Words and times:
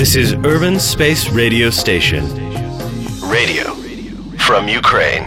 This 0.00 0.16
is 0.16 0.32
Urban 0.32 0.76
Space 0.78 1.22
Radio 1.42 1.68
Station. 1.68 2.24
Radio 3.36 3.66
from 4.46 4.80
Ukraine. 4.80 5.24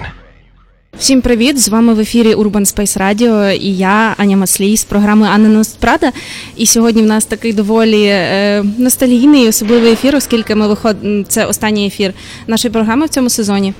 Всім 0.97 1.21
привіт! 1.21 1.59
З 1.59 1.69
вами 1.69 1.93
в 1.93 1.99
ефірі 1.99 2.35
Urban 2.35 2.75
Space 2.75 2.97
Radio 2.97 3.51
і 3.51 3.77
я, 3.77 4.15
Аня 4.17 4.37
Маслій 4.37 4.77
з 4.77 4.83
програми 4.83 5.27
Анна 5.27 5.49
Нострада. 5.49 6.11
І 6.55 6.65
сьогодні 6.65 7.01
в 7.01 7.05
нас 7.05 7.25
такий 7.25 7.53
доволі 7.53 8.05
е, 8.05 8.63
ностальгійний 8.77 9.45
і 9.45 9.49
особливий 9.49 9.91
ефір, 9.91 10.15
оскільки 10.15 10.55
ми 10.55 10.67
виход... 10.67 10.97
Це 11.27 11.45
останній 11.45 11.87
ефір 11.87 12.13
нашої 12.47 12.71
програми 12.71 13.05
в 13.05 13.09
цьому 13.09 13.29
сезоні. 13.29 13.73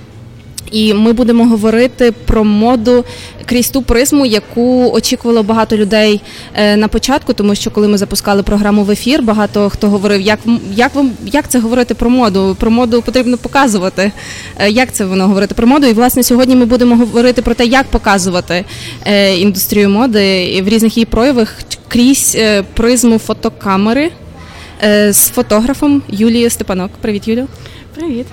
І 0.71 0.93
ми 0.93 1.13
будемо 1.13 1.45
говорити 1.45 2.11
про 2.11 2.43
моду 2.43 3.05
крізь 3.45 3.69
ту 3.69 3.81
призму, 3.81 4.25
яку 4.25 4.91
очікувало 4.93 5.43
багато 5.43 5.77
людей 5.77 6.21
е, 6.55 6.77
на 6.77 6.87
початку, 6.87 7.33
тому 7.33 7.55
що 7.55 7.71
коли 7.71 7.87
ми 7.87 7.97
запускали 7.97 8.43
програму 8.43 8.83
в 8.83 8.91
ефір, 8.91 9.23
багато 9.23 9.69
хто 9.69 9.89
говорив, 9.89 10.21
як 10.21 10.39
як 10.75 10.95
вам 10.95 11.11
як 11.25 11.49
це 11.49 11.59
говорити 11.59 11.93
про 11.93 12.09
моду? 12.09 12.57
Про 12.59 12.71
моду 12.71 13.01
потрібно 13.01 13.37
показувати. 13.37 14.11
Е, 14.57 14.69
як 14.69 14.93
це 14.93 15.05
воно 15.05 15.27
говорити 15.27 15.55
про 15.55 15.67
моду? 15.67 15.87
І 15.87 15.93
власне 15.93 16.23
сьогодні 16.23 16.55
ми 16.55 16.65
будемо 16.65 16.95
говорити 16.95 17.41
про 17.41 17.53
те, 17.53 17.65
як 17.65 17.85
показувати 17.85 18.65
е, 19.05 19.37
індустрію 19.37 19.89
моди 19.89 20.61
в 20.65 20.67
різних 20.67 20.97
її 20.97 21.05
проявах 21.05 21.57
крізь 21.87 22.37
призму 22.73 23.17
фотокамери 23.17 24.11
з 25.09 25.29
фотографом 25.29 26.01
Юлією 26.09 26.49
Степанок. 26.49 26.91
Привіт, 27.01 27.27
Юлію. 27.27 27.47
Привіт. 27.95 28.25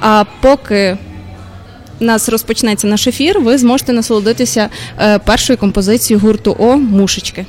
А 0.00 0.24
поки 0.40 0.96
у 2.00 2.04
нас 2.04 2.28
розпочнеться 2.28 2.86
наш 2.86 3.06
ефір, 3.06 3.40
ви 3.40 3.58
зможете 3.58 3.92
насолодитися 3.92 4.68
е, 5.00 5.18
першою 5.18 5.58
композицією 5.58 6.26
гурту 6.26 6.56
О 6.58 6.76
Мушечки. 6.76 7.46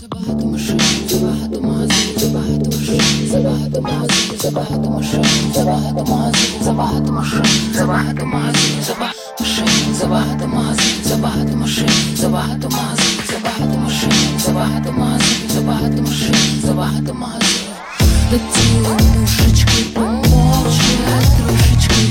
Забагато 0.00 0.46
машин, 0.46 0.80
забагато 1.08 1.60
магазинів, 1.60 2.18
забагато 2.18 2.70
машин, 2.70 3.00
забагато 3.28 3.80
магазинів, 3.80 4.40
забагато 4.40 4.90
машин, 4.90 5.24
забагато 5.52 6.04
магазинів, 6.04 6.62
забагато 6.62 7.12
машин, 7.12 7.44
забагато 7.74 8.26
магазинів, 8.26 8.84
забагато 8.84 9.36
машин, 9.40 9.94
забагато 9.94 10.46
магазинів, 10.46 11.04
забагато 11.04 11.56
машин, 11.56 11.56
забагато 11.56 11.56
магазинів, 11.56 12.16
забагато 12.16 12.68
машин, 12.68 13.20
забагато 13.26 13.47
магазинів, 13.66 14.38
забагато 15.54 16.02
машин, 16.02 16.34
забагато 16.62 17.14
магазинів. 17.14 17.68
Летіли 18.32 18.96
душечки, 19.20 19.84
помовчи 19.94 20.94
трошечки, 21.38 22.02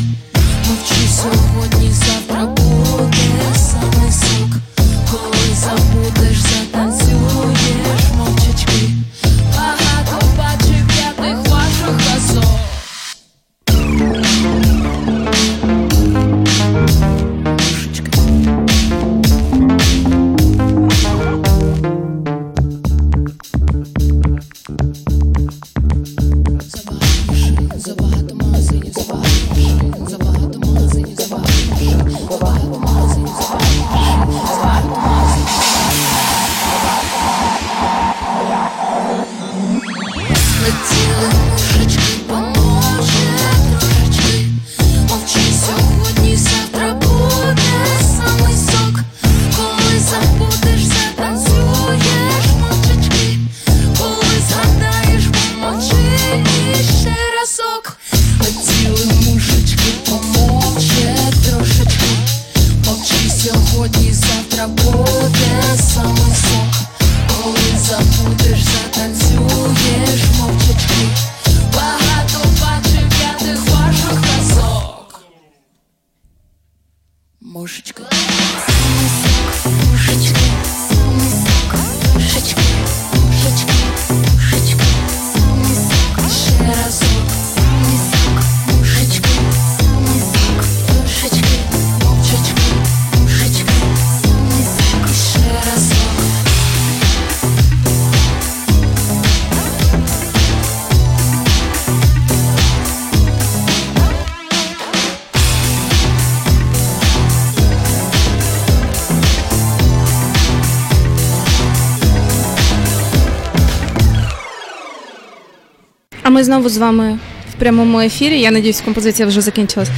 ми 116.38 116.44
знову 116.44 116.70
з 116.70 116.78
вами 116.78 117.20
в 117.52 117.60
прямому 117.60 118.00
ефірі. 118.00 118.40
Я 118.40 118.52
надіюсь, 118.52 118.82
композиція 118.82 119.28
вже 119.28 119.42
закінчилась. 119.42 119.90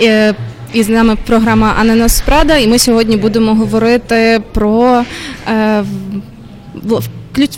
Е, 0.00 0.34
І 0.72 0.82
з 0.82 0.88
нами 0.88 1.16
програма 1.26 1.74
Анна 1.80 1.93
не 1.93 2.00
носить 2.00 2.20
Prada, 2.20 2.56
і 2.56 2.66
ми 2.66 2.78
сьогодні 2.78 3.16
будемо 3.16 3.54
говорити 3.54 4.42
про 4.52 5.04
е, 5.48 5.84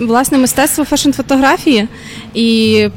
власне 0.00 0.38
мистецтво 0.38 0.84
фешн-фотографії. 0.84 1.88
І 2.34 2.88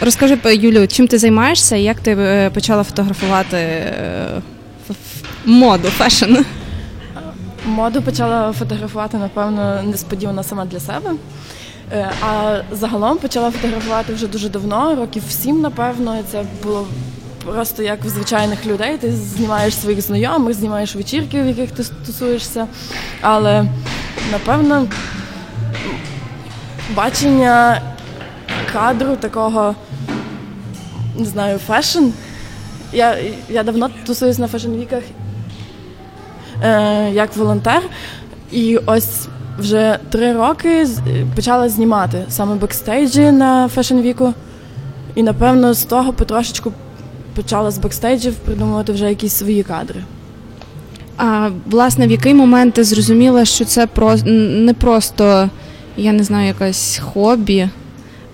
розкажи, 0.00 0.38
Юлю, 0.44 0.86
чим 0.86 1.08
ти 1.08 1.18
займаєшся 1.18 1.76
і 1.76 1.82
як 1.82 2.00
ти 2.00 2.10
е, 2.10 2.50
почала 2.50 2.82
фотографувати 2.82 3.58
моду, 5.44 5.88
фешн? 5.88 6.36
Моду 7.66 8.02
почала 8.02 8.52
фотографувати, 8.52 9.16
напевно, 9.16 9.82
несподівано 9.82 10.42
сама 10.42 10.64
для 10.64 10.80
себе. 10.80 11.10
Е, 11.92 12.10
А 12.22 12.60
загалом 12.72 13.18
почала 13.18 13.50
фотографувати 13.50 14.14
вже 14.14 14.26
дуже 14.26 14.48
давно, 14.48 14.94
років 14.94 15.22
сім, 15.28 15.60
напевно. 15.60 16.16
Це 16.30 16.44
було 16.62 16.86
просто 17.44 17.82
як 17.82 18.04
в 18.04 18.08
звичайних 18.08 18.66
людей. 18.66 18.98
Ти 18.98 19.12
знімаєш 19.12 19.76
своїх 19.76 20.00
знайомих, 20.00 20.54
знімаєш 20.54 20.96
вечірки, 20.96 21.42
в 21.42 21.46
яких 21.46 21.70
ти 21.70 21.84
тусуєшся. 22.06 22.66
Але 23.20 23.64
напевно 24.32 24.86
бачення 26.94 27.82
кадру 28.72 29.16
такого, 29.16 29.74
не 31.18 31.24
знаю, 31.24 31.58
фешн. 31.58 32.04
Я, 32.92 33.16
я 33.48 33.62
давно 33.62 33.90
тусуюсь 34.06 34.38
на 34.38 34.46
fashion 34.46 34.74
week 34.74 34.90
ах 34.90 35.02
е, 36.62 37.10
як 37.12 37.36
волонтер. 37.36 37.82
І 38.52 38.76
ось 38.76 39.28
вже 39.58 39.98
три 40.10 40.32
роки 40.32 40.86
почала 41.36 41.68
знімати 41.68 42.24
саме 42.28 42.54
бекстейджі 42.54 43.32
на 43.32 43.68
Fashion 43.76 44.02
Week. 44.02 44.32
І 45.14 45.22
напевно 45.22 45.74
з 45.74 45.84
того 45.84 46.12
потрошечку 46.12 46.72
почала 47.34 47.70
з 47.70 47.78
бекстейджів 47.78 48.34
придумувати 48.34 48.92
вже 48.92 49.08
якісь 49.08 49.32
свої 49.32 49.62
кадри. 49.62 50.02
А 51.16 51.48
власне, 51.66 52.06
в 52.06 52.10
який 52.10 52.34
момент 52.34 52.74
ти 52.74 52.84
зрозуміла, 52.84 53.44
що 53.44 53.64
це 53.64 53.86
про 53.86 54.16
не 54.24 54.74
просто, 54.74 55.50
я 55.96 56.12
не 56.12 56.24
знаю, 56.24 56.46
якесь 56.46 57.00
хобі, 57.04 57.68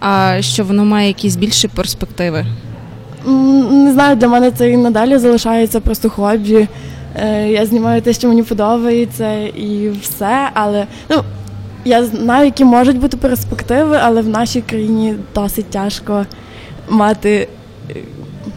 а 0.01 0.37
що 0.41 0.65
воно 0.65 0.85
має 0.85 1.09
якісь 1.09 1.37
більші 1.37 1.69
перспективи? 1.69 2.47
Не 3.71 3.93
знаю, 3.93 4.17
для 4.17 4.29
мене 4.29 4.51
це 4.51 4.71
і 4.71 4.77
надалі 4.77 5.19
залишається 5.19 5.81
просто 5.81 6.11
хобі. 6.11 6.69
Е, 7.17 7.49
Я 7.49 7.67
знімаю 7.67 8.03
те, 8.03 8.13
що 8.13 8.29
мені 8.29 8.43
подобається, 8.43 9.35
і 9.43 9.91
все. 10.03 10.51
Але 10.55 10.87
ну, 11.09 11.23
я 11.85 12.05
знаю, 12.05 12.45
які 12.45 12.65
можуть 12.65 12.99
бути 12.99 13.17
перспективи, 13.17 13.99
але 14.03 14.23
в 14.23 14.29
нашій 14.29 14.61
країні 14.61 15.15
досить 15.35 15.71
тяжко 15.71 16.27
мати, 16.89 17.49
е, 17.91 17.95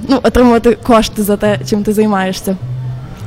ну, 0.07 0.19
отримувати 0.23 0.77
кошти 0.83 1.23
за 1.23 1.37
те, 1.37 1.59
чим 1.69 1.83
ти 1.83 1.93
займаєшся. 1.93 2.57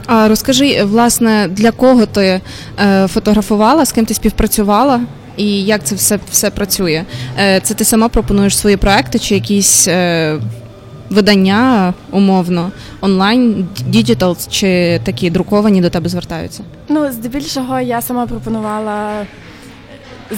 А 0.06 0.28
розкажи, 0.28 0.84
власне, 0.84 1.48
для 1.50 1.70
кого 1.70 2.06
ти 2.06 2.40
е, 2.80 3.06
фотографувала, 3.08 3.84
з 3.84 3.92
ким 3.92 4.06
ти 4.06 4.14
співпрацювала? 4.14 5.00
І 5.36 5.64
як 5.64 5.84
це 5.84 5.94
все, 5.94 6.18
все 6.30 6.50
працює? 6.50 7.04
Це 7.62 7.74
ти 7.74 7.84
сама 7.84 8.08
пропонуєш 8.08 8.58
свої 8.58 8.76
проекти 8.76 9.18
чи 9.18 9.34
якісь 9.34 9.88
видання 11.10 11.94
умовно 12.10 12.70
онлайн, 13.00 13.68
діджитал 13.88 14.36
чи 14.50 15.00
такі 15.04 15.30
друковані 15.30 15.80
до 15.80 15.90
тебе 15.90 16.08
звертаються? 16.08 16.62
Ну, 16.88 17.12
здебільшого 17.12 17.80
я 17.80 18.02
сама 18.02 18.26
пропонувала 18.26 19.26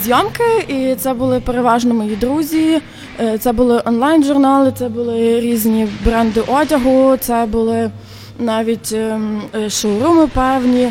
зйомки, 0.05 0.45
і 0.69 0.95
це 0.95 1.15
були 1.15 1.41
переважно 1.41 1.95
мої 1.95 2.17
друзі. 2.17 2.81
Е, 3.21 3.39
Це 3.39 3.53
були 3.53 3.83
онлайн-журнали, 3.85 4.73
це 4.79 4.89
були 4.89 5.41
різні 5.41 5.89
бренди 6.05 6.41
одягу, 6.41 7.17
це 7.21 7.47
були 7.47 7.91
навіть 8.39 8.93
ем, 8.93 9.43
е, 9.55 9.71
шоуруми 9.71 10.27
певні. 10.27 10.89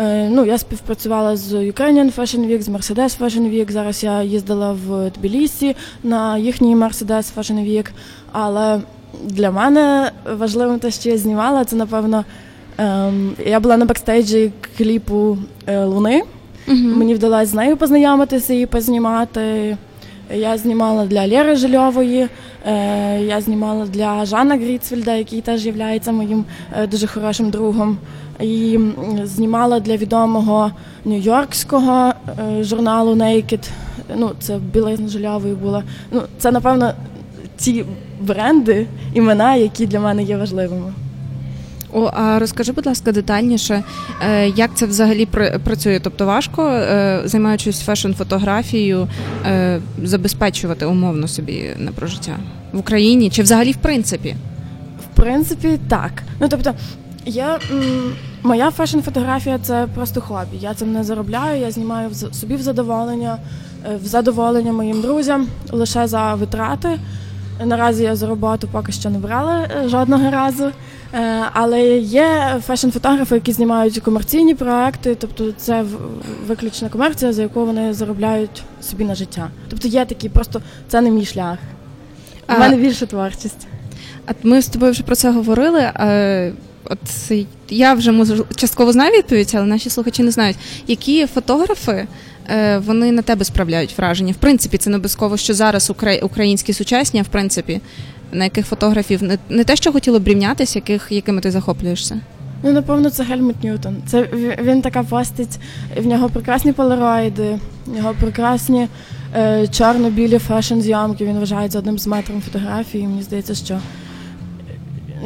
Е, 0.00 0.28
Ну, 0.30 0.44
я 0.44 0.58
співпрацювала 0.58 1.36
з 1.36 1.52
Ukrainian 1.52 2.14
Fashion 2.16 2.48
Week, 2.50 2.60
з 2.62 2.68
Mercedes 2.68 3.18
Fashion 3.20 3.54
Week. 3.54 3.70
Зараз 3.72 4.04
я 4.04 4.22
їздила 4.22 4.72
в 4.86 5.10
Тбілісі 5.10 5.76
на 6.02 6.38
їхній 6.38 6.76
Mercedes 6.76 7.32
Fashion 7.36 7.68
Week. 7.70 7.86
Але 8.32 8.80
для 9.22 9.50
мене 9.50 10.10
важливим 10.38 10.78
те, 10.78 10.90
що 10.90 11.08
я 11.08 11.18
знімала, 11.18 11.64
це 11.64 11.76
напевно. 11.76 12.24
ем, 12.78 13.32
Я 13.46 13.60
була 13.60 13.76
на 13.76 13.84
бекстейджі 13.84 14.52
кліпу 14.76 15.38
е, 15.66 15.84
Луни. 15.84 16.22
Мені 16.66 17.14
вдалося 17.14 17.46
з 17.46 17.54
нею 17.54 17.76
познайомитися 17.76 18.54
і 18.54 18.66
познімати. 18.66 19.76
Я 20.34 20.58
знімала 20.58 21.06
для 21.06 21.28
Лєри 21.28 21.56
Жильової, 21.56 22.28
е, 22.66 23.20
я 23.20 23.40
знімала 23.40 23.86
для 23.86 24.24
Жана 24.24 24.56
Гріцфельда, 24.56 25.14
який 25.14 25.40
теж 25.40 25.66
є 25.66 26.00
моїм 26.06 26.44
е, 26.78 26.86
дуже 26.86 27.06
хорошим 27.06 27.50
другом. 27.50 27.98
І 28.40 28.78
знімала 29.24 29.80
для 29.80 29.96
відомого 29.96 30.70
нью-йоркського 31.04 32.12
е, 32.28 32.64
журналу 32.64 33.14
Naked. 33.14 33.68
Ну, 34.16 34.30
це 34.40 34.58
білизна 34.72 35.08
Жильової 35.08 35.54
була. 35.54 35.82
Ну, 36.10 36.22
це, 36.38 36.50
напевно, 36.50 36.92
ті 37.56 37.84
бренди, 38.20 38.86
імена, 39.14 39.56
які 39.56 39.86
для 39.86 40.00
мене 40.00 40.22
є 40.22 40.36
важливими. 40.36 40.92
О, 41.92 42.10
а 42.14 42.38
розкажи, 42.38 42.72
будь 42.72 42.86
ласка, 42.86 43.12
детальніше, 43.12 43.82
е, 44.22 44.48
як 44.48 44.70
це 44.74 44.86
взагалі 44.86 45.26
пр- 45.26 45.58
працює? 45.58 46.00
Тобто 46.02 46.26
важко, 46.26 46.68
е, 46.68 47.22
займаючись 47.24 47.88
фешн-фотографією, 47.88 49.08
е, 49.46 49.80
забезпечувати 50.02 50.86
умовно 50.86 51.28
собі 51.28 51.70
на 51.78 51.92
прожиття 51.92 52.36
в 52.72 52.78
Україні 52.78 53.30
чи 53.30 53.42
взагалі 53.42 53.72
в 53.72 53.76
принципі? 53.76 54.36
В 55.04 55.16
принципі, 55.16 55.78
так. 55.88 56.22
Ну 56.40 56.48
тобто, 56.48 56.74
я 57.26 57.58
моя 58.42 58.70
фешн-фотографія 58.70 59.58
це 59.62 59.86
просто 59.94 60.20
хобі. 60.20 60.56
Я 60.60 60.74
цим 60.74 60.92
не 60.92 61.04
заробляю, 61.04 61.60
я 61.60 61.70
знімаю 61.70 62.10
собі 62.32 62.54
в 62.54 62.62
задоволення, 62.62 63.36
в 64.04 64.06
задоволення 64.06 64.72
моїм 64.72 65.00
друзям 65.00 65.46
лише 65.72 66.06
за 66.06 66.34
витрати. 66.34 66.98
Наразі 67.64 68.02
я 68.02 68.16
за 68.16 68.26
роботу 68.26 68.68
поки 68.72 68.92
що 68.92 69.10
не 69.10 69.18
брала 69.18 69.68
е, 69.84 69.88
жодного 69.88 70.30
разу. 70.30 70.64
Е, 71.14 71.44
Але 71.52 71.82
є 71.98 72.60
фешн-фотографи, 72.68 73.34
які 73.34 73.52
знімають 73.52 73.98
комерційні 73.98 74.54
проекти, 74.54 75.14
тобто 75.14 75.52
це 75.56 75.84
виключна 76.46 76.88
комерція, 76.88 77.32
за 77.32 77.42
яку 77.42 77.66
вони 77.66 77.94
заробляють 77.94 78.62
собі 78.82 79.04
на 79.04 79.14
життя. 79.14 79.48
Тобто 79.70 79.88
є 79.88 80.04
такі, 80.04 80.28
просто 80.28 80.62
це 80.88 81.00
не 81.00 81.10
мій 81.10 81.24
шлях. 81.24 81.58
У 82.48 82.52
А- 82.52 82.58
мене 82.58 82.76
більше 82.76 83.06
творчість. 83.06 83.66
А 84.26 84.32
ми 84.42 84.62
з 84.62 84.68
тобою 84.68 84.92
вже 84.92 85.02
про 85.02 85.14
це 85.16 85.30
говорили. 85.30 85.80
Е, 85.80 86.52
От 86.90 87.32
я 87.68 87.94
вже 87.94 88.12
можу 88.12 88.46
частково 88.56 88.92
знаю 88.92 89.12
відповідь, 89.12 89.52
але 89.54 89.64
наші 89.66 89.90
слухачі 89.90 90.22
не 90.22 90.30
знають, 90.30 90.56
які 90.86 91.26
фотографи 91.26 92.06
вони 92.86 93.12
на 93.12 93.22
тебе 93.22 93.44
справляють 93.44 93.98
враження. 93.98 94.32
В 94.32 94.36
принципі, 94.36 94.78
це 94.78 94.90
не 94.90 94.96
обов'язково, 94.96 95.36
що 95.36 95.54
зараз 95.54 95.90
укра- 95.90 96.20
українські 96.24 96.72
сучасні, 96.72 97.22
в 97.22 97.28
принципі, 97.28 97.80
на 98.32 98.44
яких 98.44 98.66
фотографів 98.66 99.22
не, 99.48 99.64
те, 99.64 99.76
що 99.76 99.92
хотіло 99.92 100.20
б 100.20 100.28
рівнятися, 100.28 100.78
яких, 100.78 101.06
якими 101.10 101.40
ти 101.40 101.50
захоплюєшся. 101.50 102.20
Ну, 102.62 102.72
напевно, 102.72 103.10
це 103.10 103.22
Гельмут 103.24 103.64
Ньютон. 103.64 103.96
Це 104.06 104.22
він 104.62 104.82
така 104.82 105.02
постать, 105.02 105.58
в 105.96 106.06
нього 106.06 106.28
прекрасні 106.28 106.72
полароїди, 106.72 107.58
в 107.86 107.96
нього 107.96 108.14
прекрасні 108.20 108.88
е, 109.36 109.66
чорно-білі 109.68 110.38
фешн-зйомки. 110.48 111.24
Він 111.24 111.38
вважається 111.38 111.78
одним 111.78 111.98
з 111.98 112.06
метром 112.06 112.42
фотографії. 112.42 113.06
Мені 113.06 113.22
здається, 113.22 113.54
що 113.54 113.78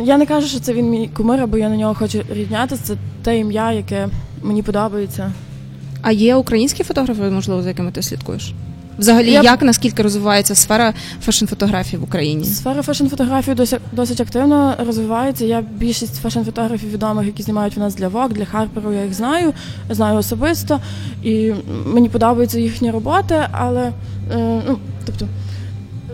я 0.04 0.16
не 0.18 0.26
кажу, 0.26 0.46
що 0.48 0.60
це 0.60 0.72
він 0.72 0.90
мій 0.90 1.10
кумир, 1.16 1.40
або 1.40 1.58
я 1.58 1.68
на 1.68 1.76
нього 1.76 1.94
хочу 1.94 2.22
рівнятися. 2.32 2.82
Це 2.84 2.94
те 3.22 3.38
ім'я, 3.38 3.72
яке 3.72 4.08
мені 4.42 4.62
подобається. 4.62 5.32
А 6.02 6.12
є 6.12 6.34
українські 6.34 6.84
фотографи, 6.84 7.22
можливо, 7.22 7.62
за 7.62 7.68
якими 7.68 7.90
ти 7.90 8.02
слідкуєш? 8.02 8.52
Взагалі, 8.98 9.30
Я 9.30 9.42
як 9.42 9.62
наскільки 9.62 10.02
розвивається 10.02 10.54
сфера 10.54 10.94
фешн-фотографії 11.26 11.98
в 11.98 12.02
Україні? 12.02 12.44
Сфера 12.44 12.82
фешн-фотографії 12.82 13.54
досить, 13.54 13.80
досить 13.92 14.20
активно 14.20 14.74
розвивається. 14.86 15.44
Я 15.44 15.64
більшість 15.76 16.24
фешн-фотографів 16.24 16.92
відомих, 16.92 17.26
які 17.26 17.42
знімають 17.42 17.76
в 17.76 17.80
нас 17.80 17.94
для 17.94 18.08
Vogue, 18.08 18.32
для 18.32 18.44
Harper, 18.44 18.94
я 18.94 19.04
їх 19.04 19.14
знаю, 19.14 19.52
знаю 19.90 20.18
особисто, 20.18 20.80
і 21.22 21.52
мені 21.86 22.08
подобаються 22.08 22.58
їхні 22.58 22.90
роботи, 22.90 23.34
але 23.52 23.92
е, 24.32 24.62
ну, 24.68 24.78
тобто. 25.06 25.28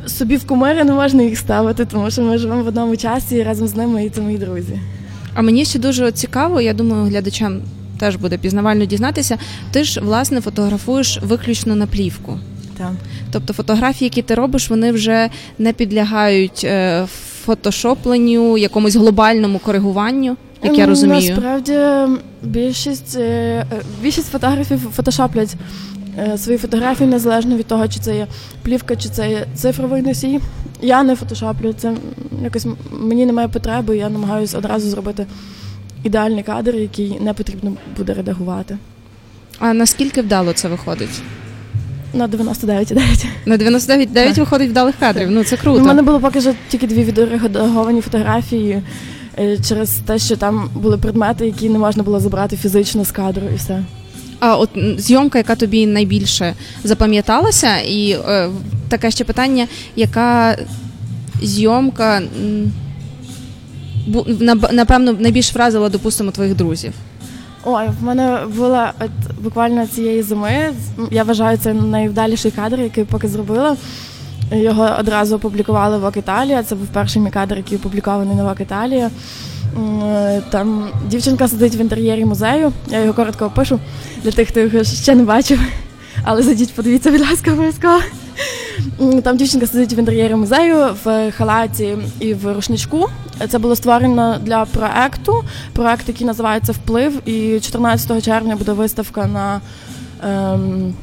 Собі 0.07 0.37
в 0.37 0.47
кумири 0.47 0.85
не 0.85 0.93
можна 0.93 1.23
їх 1.23 1.39
ставити, 1.39 1.85
тому 1.85 2.11
що 2.11 2.23
ми 2.23 2.39
живемо 2.39 2.63
в 2.63 2.67
одному 2.67 2.97
часі 2.97 3.37
і 3.37 3.43
разом 3.43 3.69
з 3.69 3.75
ними 3.75 4.05
і 4.05 4.11
це 4.11 4.21
мої 4.21 4.39
друзі. 4.39 4.79
А 5.35 5.43
мені 5.43 5.65
ще 5.65 5.79
дуже 5.79 6.13
цікаво, 6.13 6.61
я 6.61 6.75
думаю, 6.75 7.05
глядачам 7.05 7.61
теж 7.99 8.17
буде 8.17 8.38
пізнавально 8.38 8.85
дізнатися. 8.85 9.38
Ти 9.70 9.85
ж 9.85 10.00
власне 10.00 10.41
фотографуєш 10.41 11.19
виключно 11.23 11.76
на 11.76 11.87
плівку. 11.87 12.38
Так. 12.79 12.93
Тобто 13.31 13.52
фотографії, 13.52 14.06
які 14.06 14.23
ти 14.23 14.35
робиш, 14.35 14.70
вони 14.70 14.93
вже 14.93 15.31
не 15.58 15.73
підлягають 15.73 16.64
е, 16.64 17.06
фотошопленню, 17.44 18.58
якомусь 18.58 18.96
глобальному 18.96 19.58
коригуванню, 19.58 20.37
як 20.62 20.79
я 20.79 20.85
Ем, 20.85 20.91
розумію. 20.91 21.31
Насправді 21.31 21.79
більшість, 22.43 23.17
е, 23.17 23.20
е, 23.73 23.82
більшість 24.02 24.31
фотографів 24.31 24.79
фотошоплять 24.79 25.55
свої 26.37 26.58
фотографії 26.58 27.11
незалежно 27.11 27.56
від 27.56 27.67
того, 27.67 27.88
чи 27.88 28.00
це 28.00 28.17
є 28.17 28.26
плівка, 28.62 28.96
чи 28.96 29.08
це 29.08 29.31
є 29.31 29.46
цифровий 29.55 30.02
носій. 30.02 30.41
Я 30.82 31.02
не 31.02 31.17
фотошоплю, 31.17 31.73
це 31.73 31.93
якось 32.43 32.67
мені 33.00 33.26
немає 33.26 33.49
потреби, 33.49 33.96
я 33.96 34.08
намагаюся 34.08 34.58
одразу 34.58 34.91
зробити 34.91 35.26
ідеальний 36.05 36.43
кадр, 36.43 36.77
який 36.77 37.21
не 37.21 37.35
потрібно 37.35 37.73
буде 37.97 38.15
редагувати. 38.15 38.79
А 39.58 39.73
наскільки 39.73 40.23
вдало 40.23 40.53
це 40.53 40.69
виходить? 40.69 41.23
На 42.15 42.29
99,9. 42.29 43.27
На 43.46 43.56
99 43.56 44.39
виходить 44.39 44.70
вдалих 44.70 44.94
кадрів. 45.01 45.31
Ну 45.31 45.44
це 45.44 45.56
круто. 45.56 45.82
У 45.82 45.87
мене 45.87 46.03
було 46.03 46.20
поки 46.20 46.41
що 46.41 46.55
тільки 46.69 46.87
дві 46.87 47.05
відредаговані 47.05 48.01
фотографії 48.01 48.82
е, 49.39 49.58
через 49.69 49.91
те, 49.91 50.19
що 50.19 50.37
там 50.37 50.70
були 50.75 50.99
предмети, 50.99 51.46
які 51.46 51.69
не 51.69 51.79
можна 51.79 52.03
було 52.03 52.20
забрати 52.20 52.56
фізично 52.56 53.05
з 53.05 53.11
кадру, 53.11 53.43
і 53.53 53.56
все. 53.56 53.84
А 54.41 54.56
от 54.56 54.70
зйомка, 54.99 55.39
яка 55.39 55.55
тобі 55.55 55.87
найбільше 55.87 56.55
запам'яталася, 56.84 57.79
і 57.79 58.11
е, 58.11 58.51
таке 58.89 59.11
ще 59.11 59.25
питання, 59.25 59.67
яка 59.96 60.56
зйомка 61.43 62.23
напевно 64.73 65.13
найбільш 65.13 65.55
вразила, 65.55 65.89
допустимо, 65.89 66.31
твоїх 66.31 66.56
друзів? 66.56 66.93
Ой, 67.65 67.87
в 68.01 68.05
мене 68.05 68.39
була 68.56 68.93
от 69.01 69.43
буквально 69.43 69.87
цієї 69.87 70.23
зими. 70.23 70.73
Я 71.11 71.23
вважаю, 71.23 71.58
це 71.58 71.75
найвдаліший 71.75 72.51
кадр, 72.51 72.81
який 72.81 73.05
поки 73.05 73.29
зробила. 73.29 73.77
Його 74.53 74.96
одразу 75.01 75.37
опублікували 75.37 75.99
в 75.99 76.19
Італія. 76.19 76.63
Це 76.63 76.75
був 76.75 76.87
перший 76.87 77.23
мій 77.23 77.31
кадр, 77.31 77.56
який 77.56 77.79
опублікований 77.79 78.37
на 78.37 78.56
Італія. 78.61 79.11
Там 80.51 80.89
дівчинка 81.08 81.49
сидить 81.49 81.77
в 81.77 81.81
інтер'єрі 81.81 82.25
музею. 82.25 82.73
Я 82.91 83.01
його 83.01 83.15
коротко 83.15 83.44
опишу 83.44 83.81
для 84.23 84.31
тих, 84.31 84.49
хто 84.49 84.61
його 84.61 84.84
ще 84.84 85.15
не 85.15 85.23
бачив. 85.23 85.61
Але 86.25 86.43
зайдіть, 86.43 86.75
подивіться, 86.75 87.11
будь 87.11 87.20
ласка, 87.20 87.53
обов'язково. 87.53 88.01
Там 89.22 89.36
дівчинка 89.36 89.67
сидить 89.67 89.93
в 89.93 89.98
інтер'єрі 89.98 90.34
музею 90.34 90.76
в 91.05 91.32
халаті 91.32 91.96
і 92.20 92.34
в 92.34 92.55
рушничку. 92.55 93.08
Це 93.48 93.58
було 93.58 93.76
створено 93.76 94.38
для 94.43 94.64
проекту. 94.64 95.44
Проект, 95.72 96.08
який 96.08 96.26
називається 96.26 96.72
Вплив. 96.72 97.29
І 97.29 97.60
14 97.60 98.24
червня 98.24 98.56
буде 98.56 98.72
виставка 98.72 99.26
на 99.26 99.60
ем, 100.24 100.94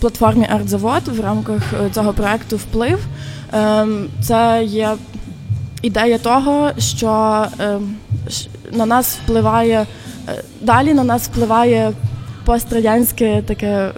платформі 0.00 0.46
Артзавод 0.50 1.08
в 1.08 1.20
рамках 1.20 1.62
е, 1.72 1.90
цього 1.90 2.12
проекту 2.12 2.56
Вплив. 2.56 2.98
Ем, 3.52 4.08
це 4.22 4.62
є 4.64 4.90
ідея 5.82 6.18
того, 6.18 6.70
що 6.78 7.44
ем, 7.58 7.96
на 8.72 8.86
нас 8.86 9.18
впливає 9.24 9.86
е, 10.28 10.42
далі 10.60 10.94
на 10.94 11.04
нас 11.04 11.28
впливає 11.28 11.92
пострадянське 12.44 13.42
таке 13.46 13.90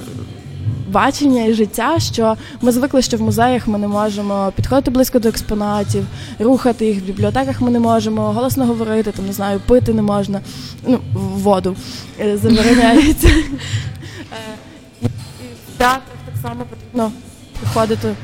бачення 0.89 1.45
і 1.45 1.55
життя, 1.55 1.99
що 1.99 2.37
ми 2.63 2.73
звикли, 2.73 3.03
що 3.03 3.17
в 3.17 3.23
музеях 3.23 3.67
ми 3.67 3.79
не 3.79 3.89
можемо 3.89 4.53
підходити 4.57 4.91
близько 4.91 5.19
до 5.19 5.29
експонатів, 5.29 6.07
рухати 6.39 6.87
їх 6.87 7.03
в 7.03 7.05
бібліотеках. 7.05 7.61
Ми 7.61 7.71
не 7.71 7.81
можемо 7.81 8.33
голосно 8.33 8.67
говорити, 8.67 9.13
там 9.13 9.27
не 9.27 9.33
знаю, 9.33 9.61
пити 9.67 9.95
не 9.95 10.03
можна. 10.03 10.41
Ну, 10.87 10.99
воду 11.15 11.77
е, 12.21 12.37
забороняється. 12.37 13.29
В 15.75 15.79
театрах 15.79 16.19
так 16.27 16.35
само 16.43 16.65
потрібно 16.71 17.13
приходити 17.61 18.15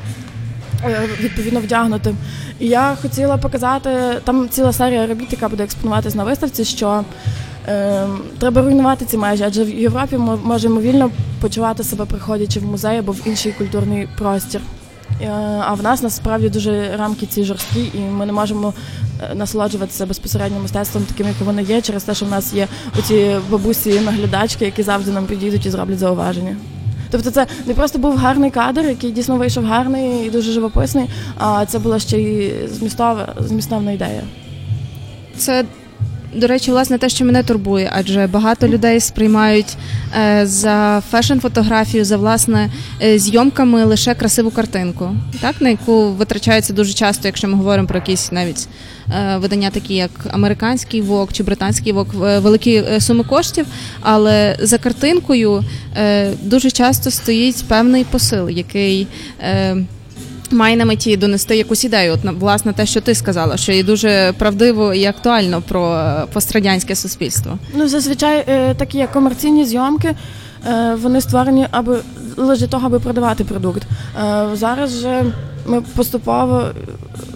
е, 0.83 1.09
відповідно 1.21 1.59
вдягнутим. 1.59 2.17
І 2.59 2.67
я 2.67 2.97
хотіла 3.01 3.37
показати, 3.37 3.89
там 4.23 4.49
ціла 4.49 4.73
серія 4.73 5.07
робіт, 5.07 5.31
яка 5.31 5.49
буде 5.49 5.63
експонуватись 5.63 6.15
на 6.15 6.23
виставці, 6.23 6.65
що 6.65 7.03
треба 8.39 8.61
руйнувати 8.61 9.05
ці 9.05 9.17
межі, 9.17 9.43
адже 9.43 9.63
в 9.63 9.69
Європі 9.69 10.17
ми 10.17 10.35
можемо 10.35 10.81
вільно 10.81 11.11
почувати 11.41 11.83
себе, 11.83 12.05
приходячи 12.05 12.59
в 12.59 12.65
музей 12.65 12.97
або 12.97 13.11
в 13.11 13.21
інший 13.27 13.51
культурний 13.51 14.07
простір. 14.17 14.61
Е, 15.21 15.27
а 15.61 15.73
в 15.73 15.83
нас 15.83 16.03
насправді 16.03 16.49
дуже 16.49 16.97
рамки 16.97 17.25
ці 17.25 17.43
жорсткі, 17.43 17.91
і 17.93 17.99
ми 17.99 18.25
не 18.25 18.33
можемо 18.33 18.73
е, 19.21 19.35
насолоджуватися 19.35 20.05
безпосередньо 20.05 20.59
мистецтвом, 20.59 21.03
таким, 21.03 21.27
як 21.27 21.35
вони 21.39 21.63
є, 21.63 21.81
через 21.81 22.03
те, 22.03 22.13
що 22.15 22.25
в 22.25 22.29
нас 22.29 22.53
є 22.53 22.67
оці 22.99 23.35
бабусі-наглядачки, 23.49 24.65
які 24.65 24.83
завжди 24.83 25.11
нам 25.11 25.25
підійдуть 25.25 25.65
і 25.65 25.69
зроблять 25.69 25.99
зауваження. 25.99 26.55
Тобто 27.11 27.31
це 27.31 27.47
не 27.65 27.73
просто 27.73 27.99
був 27.99 28.17
гарний 28.17 28.51
кадр, 28.51 28.81
який 28.81 29.11
дійсно 29.11 29.37
вийшов 29.37 29.65
гарний 29.65 30.27
і 30.27 30.29
дуже 30.29 30.51
живописний, 30.51 31.09
а 31.37 31.65
це 31.65 31.79
була 31.79 31.99
ще 31.99 32.19
й 32.19 32.53
змістова, 32.67 33.33
змістовна 33.39 33.91
ідея. 33.91 34.23
Це, 35.37 35.65
до 36.35 36.47
речі, 36.47 36.71
власне 36.71 36.97
те, 36.97 37.09
що 37.09 37.25
мене 37.25 37.43
турбує, 37.43 37.91
адже 37.93 38.27
багато 38.27 38.67
людей 38.67 38.99
сприймають 38.99 39.77
е, 40.17 40.45
за 40.45 41.03
фешн-фотографію, 41.13 42.03
за 42.03 42.17
власне 42.17 42.69
е, 43.01 43.19
зйомками 43.19 43.83
лише 43.83 44.15
красиву 44.15 44.51
картинку, 44.51 45.15
так 45.41 45.61
на 45.61 45.69
яку 45.69 46.09
витрачається 46.09 46.73
дуже 46.73 46.93
часто, 46.93 47.27
якщо 47.27 47.47
ми 47.47 47.53
говоримо 47.53 47.87
про 47.87 47.97
якісь 47.97 48.31
навіть 48.31 48.67
е, 49.09 49.37
видання, 49.37 49.69
такі 49.69 49.95
як 49.95 50.11
американський 50.31 51.01
вок 51.01 51.33
чи 51.33 51.43
британський 51.43 51.93
вок, 51.93 52.13
великі 52.13 52.83
суми 52.99 53.23
коштів. 53.23 53.65
Але 54.01 54.57
за 54.61 54.77
картинкою 54.77 55.63
дуже 56.41 56.71
часто 56.71 57.11
стоїть 57.11 57.65
певний 57.67 58.03
посил, 58.03 58.49
який. 58.49 59.07
Має 60.51 60.75
на 60.75 60.85
меті 60.85 61.17
донести 61.17 61.57
якусь 61.57 61.83
ідею. 61.83 62.13
От 62.13 62.33
власне 62.39 62.73
те, 62.73 62.85
що 62.85 63.01
ти 63.01 63.15
сказала, 63.15 63.57
що 63.57 63.71
і 63.71 63.83
дуже 63.83 64.33
правдиво 64.37 64.93
і 64.93 65.05
актуально 65.05 65.61
про 65.61 65.93
е, 65.95 66.25
пострадянське 66.33 66.95
суспільство. 66.95 67.57
Ну, 67.73 67.87
зазвичай 67.87 68.45
е, 68.47 68.73
такі 68.73 68.97
як 68.97 69.11
комерційні 69.11 69.65
зйомки, 69.65 70.15
е, 70.67 70.95
вони 71.01 71.21
створені 71.21 71.67
аби 71.71 71.99
лише 72.37 72.67
того, 72.67 72.87
аби 72.87 72.99
продавати 72.99 73.43
продукт. 73.43 73.83
Зараз 74.53 74.99
же 74.99 75.23
ми 75.65 75.81
поступово 75.81 76.63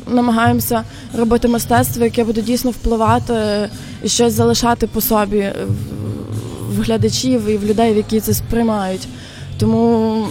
намагаємося 0.07 0.83
робити 1.17 1.47
мистецтво, 1.47 2.03
яке 2.03 2.23
буде 2.23 2.41
дійсно 2.41 2.71
впливати 2.71 3.33
і 4.03 4.09
щось 4.09 4.33
залишати 4.33 4.87
по 4.87 5.01
собі 5.01 5.51
в, 6.69 6.81
глядачів 6.81 7.47
і 7.47 7.57
в 7.57 7.65
людей, 7.65 7.95
які 7.95 8.19
це 8.19 8.33
сприймають. 8.33 9.07
Тому 9.59 10.25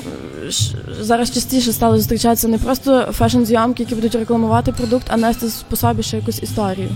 зараз 1.01 1.31
частіше 1.35 1.73
стало 1.73 1.97
зустрічатися 1.97 2.49
не 2.49 2.59
просто 2.59 3.09
фешн-зйомки, 3.19 3.81
які 3.81 3.95
будуть 3.95 4.15
рекламувати 4.15 4.73
продукт, 4.73 5.07
а 5.11 5.17
нести 5.17 5.47
по 5.71 5.77
собі 5.77 6.03
ще 6.03 6.17
якусь 6.17 6.43
історію. 6.43 6.89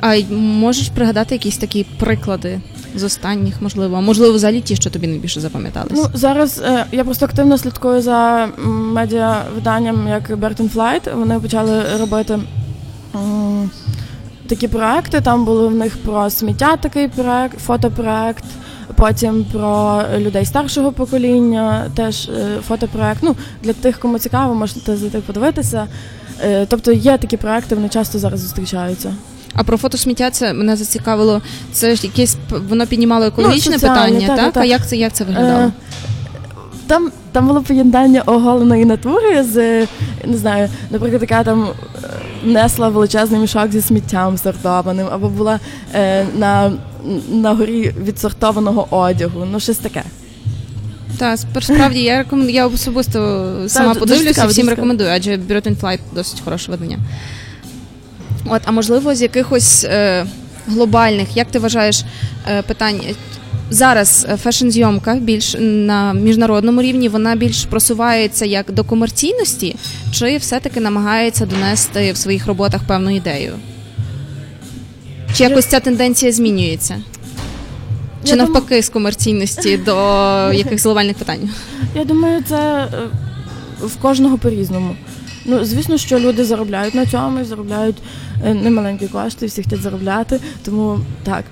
А 0.00 0.20
можеш 0.34 0.88
пригадати 0.88 1.34
якісь 1.34 1.56
такі 1.56 1.86
приклади 1.98 2.60
з 2.96 3.02
останніх, 3.02 3.62
можливо, 3.62 3.96
а 3.96 4.00
можливо, 4.00 4.34
взагалі 4.34 4.60
ті, 4.60 4.76
що 4.76 4.90
тобі 4.90 5.06
найбільше 5.06 5.40
запам'ятались? 5.40 5.92
Ну 5.98 6.06
зараз 6.14 6.62
е, 6.64 6.86
я 6.92 7.04
просто 7.04 7.24
активно 7.26 7.58
слідкую 7.58 8.02
за 8.02 8.44
м, 8.44 8.92
медіавиданням, 8.92 10.08
як 10.08 10.30
Burton 10.30 10.74
Flight. 10.74 11.16
Вони 11.18 11.40
почали 11.40 11.82
робити 12.00 12.38
м, 13.14 13.70
такі 14.46 14.68
проекти. 14.68 15.20
Там 15.20 15.44
були 15.44 15.68
в 15.68 15.74
них 15.74 15.96
про 15.96 16.30
сміття 16.30 16.76
такий 16.76 17.08
проект, 17.08 17.58
фотопроект. 17.60 18.44
Потім 18.94 19.44
про 19.52 20.02
людей 20.18 20.44
старшого 20.44 20.92
покоління, 20.92 21.90
теж 21.96 22.28
е, 22.28 22.58
фотопроект. 22.68 23.18
Ну 23.22 23.36
для 23.62 23.72
тих, 23.72 23.98
кому 23.98 24.18
цікаво, 24.18 24.54
можете 24.54 24.96
зайти 24.96 25.18
подивитися. 25.18 25.86
Е, 26.44 26.66
тобто 26.68 26.92
є 26.92 27.18
такі 27.18 27.36
проекти, 27.36 27.74
вони 27.74 27.88
часто 27.88 28.18
зараз 28.18 28.40
зустрічаються. 28.40 29.14
А 29.54 29.62
про 29.64 29.76
фотосміття 29.76 30.30
це 30.30 30.52
мене 30.52 30.76
зацікавило. 30.76 31.42
Це 31.72 31.94
ж 31.96 32.02
якесь 32.06 32.36
воно 32.68 32.86
піднімало 32.86 33.24
екологічне 33.26 33.72
Ну, 33.74 33.80
питання, 33.80 34.26
так, 34.26 34.36
так? 34.36 34.52
так, 34.52 34.62
А 34.62 34.66
як 34.66 34.86
це 34.88 34.96
як 34.96 35.12
це 35.12 35.24
виглядало? 35.24 35.62
Е, 35.64 35.72
Там, 36.86 37.10
там 37.32 37.46
було 37.46 37.62
поєднання 37.62 38.22
оголеної 38.22 38.84
натури 38.84 39.42
з, 39.44 39.80
не 40.24 40.36
знаю, 40.36 40.68
наприклад, 40.90 41.22
яка 41.22 41.44
там 41.44 41.68
несла 42.44 42.88
величезний 42.88 43.40
мішок 43.40 43.72
зі 43.72 43.80
сміттям 43.80 44.38
сортованим, 44.38 45.06
або 45.12 45.28
була 45.28 45.60
е, 45.94 46.26
на, 46.36 46.72
на 47.30 47.54
горі 47.54 47.94
відсортованого 48.04 48.86
одягу. 48.90 49.46
Ну, 49.52 49.60
щось 49.60 49.78
таке. 49.78 50.02
Та 51.18 51.34
спер- 51.36 51.62
справді 51.62 52.02
я 52.02 52.18
рекомен... 52.18 52.50
я 52.50 52.66
особисто 52.66 53.18
сама 53.68 53.88
дуже 53.88 54.00
подивлюся, 54.00 54.28
цікаво, 54.28 54.50
всім 54.50 54.64
дуже 54.64 54.76
рекомендую, 54.76 55.10
адже 55.10 55.30
Britain 55.36 55.80
Flight 55.80 55.98
досить 56.14 56.40
хороше 56.44 56.70
видання. 56.70 56.98
От, 58.46 58.62
а 58.64 58.70
можливо, 58.70 59.14
з 59.14 59.22
якихось 59.22 59.84
е, 59.84 60.26
глобальних, 60.68 61.36
як 61.36 61.46
ти 61.50 61.58
вважаєш, 61.58 62.04
е, 62.50 62.62
питань. 62.62 63.00
Зараз 63.70 64.26
е, 64.28 64.38
фешн-зйомка 64.44 65.20
більш 65.20 65.56
на 65.60 66.12
міжнародному 66.12 66.82
рівні 66.82 67.08
вона 67.08 67.36
більш 67.36 67.64
просувається 67.64 68.44
як 68.44 68.72
до 68.72 68.84
комерційності, 68.84 69.76
чи 70.12 70.36
все-таки 70.36 70.80
намагається 70.80 71.46
донести 71.46 72.12
в 72.12 72.16
своїх 72.16 72.46
роботах 72.46 72.80
певну 72.86 73.16
ідею? 73.16 73.52
Чи 75.36 75.44
якось 75.44 75.66
ця 75.66 75.80
тенденція 75.80 76.32
змінюється? 76.32 77.02
Чи 78.24 78.30
Я 78.30 78.36
навпаки 78.36 78.82
з 78.82 78.88
комерційності 78.88 79.76
до 79.76 79.92
якихось 80.52 80.84
глобальних 80.84 81.16
питань? 81.16 81.50
Я 81.94 82.04
думаю, 82.04 82.42
це 82.48 82.56
е, 82.56 82.88
в 83.80 83.96
кожного 83.96 84.38
по-різному. 84.38 84.96
Ну, 85.44 85.64
звісно, 85.64 85.98
що 85.98 86.18
люди 86.18 86.44
заробляють 86.44 86.94
на 86.94 87.06
цьому 87.06 87.44
заробляють 87.44 87.96
е, 88.44 88.54
немаленькі 88.54 89.06
кошти, 89.06 89.46
всі 89.46 89.62
хочуть 89.62 89.82
заробляти, 89.82 90.40
тому 90.64 91.00
так. 91.24 91.44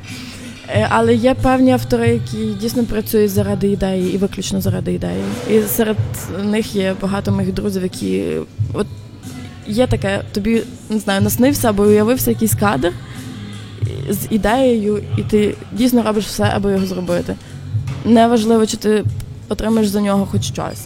Е, 0.69 0.87
Але 0.91 1.15
є 1.15 1.35
певні 1.35 1.73
автори, 1.73 2.09
які 2.09 2.55
дійсно 2.61 2.85
працюють 2.85 3.31
заради 3.31 3.69
ідеї 3.69 4.15
і 4.15 4.19
виключно 4.19 4.61
заради 4.61 4.93
ідеї. 4.93 5.23
І 5.51 5.61
серед 5.61 5.97
них 6.45 6.77
є 6.77 6.95
багато 7.03 7.33
моїх 7.33 7.55
друзів, 7.55 7.83
які 7.83 8.25
от 8.73 8.87
є 9.67 9.87
таке, 9.87 10.23
тобі 10.33 10.63
не 10.91 10.99
знаю, 10.99 11.21
наснився 11.21 11.69
або 11.69 11.83
уявився 11.83 12.31
якийсь 12.31 12.55
кадр 12.55 12.93
з 14.11 14.27
ідеєю, 14.31 15.03
і 15.17 15.23
ти 15.23 15.55
дійсно 15.73 16.03
робиш 16.03 16.27
все, 16.27 16.53
аби 16.55 16.73
його 16.73 16.87
зробити. 16.87 17.35
Неважливо, 18.05 18.67
чи 18.67 18.77
ти 18.77 19.05
отримаєш 19.49 19.89
за 19.89 20.01
нього 20.01 20.27
хоч 20.27 20.45
щось. 20.45 20.85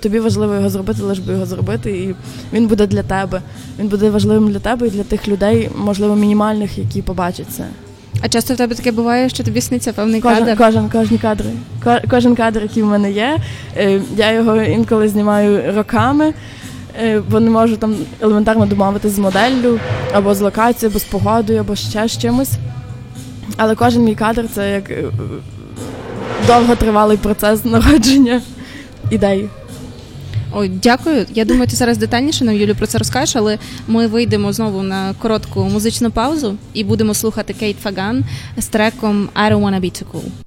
Тобі 0.00 0.20
важливо 0.20 0.54
його 0.54 0.70
зробити, 0.70 1.02
лиш 1.02 1.18
би 1.18 1.32
його 1.32 1.46
зробити, 1.46 1.90
і 1.90 2.14
він 2.52 2.66
буде 2.66 2.86
для 2.86 3.02
тебе. 3.02 3.42
Він 3.78 3.88
буде 3.88 4.10
важливим 4.10 4.52
для 4.52 4.58
тебе 4.58 4.86
і 4.86 4.90
для 4.90 5.02
тих 5.02 5.28
людей, 5.28 5.70
можливо, 5.76 6.16
мінімальних, 6.16 6.78
які 6.78 7.02
побачать 7.02 7.46
це. 7.50 7.64
А 8.22 8.28
часто 8.28 8.54
в 8.54 8.56
тебе 8.56 8.74
таке 8.74 8.92
буває, 8.92 9.28
що 9.28 9.44
тобі 9.44 9.60
сниться 9.60 9.92
певний 9.92 10.20
Кожен, 10.20 10.44
кадр? 10.44 10.58
кожен, 10.58 10.88
кожні 10.90 11.18
кадри. 11.18 11.50
Кожен 12.10 12.34
кадр, 12.34 12.62
який 12.62 12.82
в 12.82 12.86
мене 12.86 13.10
є, 13.12 13.38
е, 13.76 14.00
я 14.16 14.32
його 14.32 14.62
інколи 14.62 15.08
знімаю 15.08 15.72
роками, 15.76 16.34
е, 17.02 17.22
бо 17.30 17.40
не 17.40 17.50
можу 17.50 17.76
там 17.76 17.94
елементарно 18.20 18.66
домовитися 18.66 19.14
з 19.14 19.18
моделлю, 19.18 19.80
або 20.12 20.34
з 20.34 20.40
локацією, 20.40 20.90
або 20.90 20.98
з 20.98 21.04
погодою, 21.04 21.60
або 21.60 21.76
ще 21.76 22.08
з 22.08 22.18
чимось. 22.18 22.52
Але 23.56 23.74
кожен 23.74 24.04
мій 24.04 24.14
кадр 24.14 24.44
це 24.54 24.70
як 24.72 24.90
е, 24.90 25.04
довготривалий 26.46 27.16
процес 27.16 27.64
народження 27.64 28.40
ідеї. 29.10 29.48
Ой, 30.52 30.68
дякую. 30.68 31.26
Я 31.34 31.44
думаю, 31.44 31.66
ти 31.66 31.76
зараз 31.76 31.98
детальніше 31.98 32.44
нам 32.44 32.56
Юлю 32.56 32.74
про 32.74 32.86
це 32.86 32.98
розкажеш, 32.98 33.36
але 33.36 33.58
ми 33.88 34.06
вийдемо 34.06 34.52
знову 34.52 34.82
на 34.82 35.14
коротку 35.18 35.64
музичну 35.64 36.10
паузу 36.10 36.56
і 36.72 36.84
будемо 36.84 37.14
слухати 37.14 37.52
Кейт 37.52 37.76
Фаган 37.82 38.24
з 38.56 38.66
треком 38.66 39.28
I 39.34 39.52
don't 39.52 39.60
wanna 39.60 39.80
be 39.80 40.02
too 40.02 40.04
cool. 40.12 40.45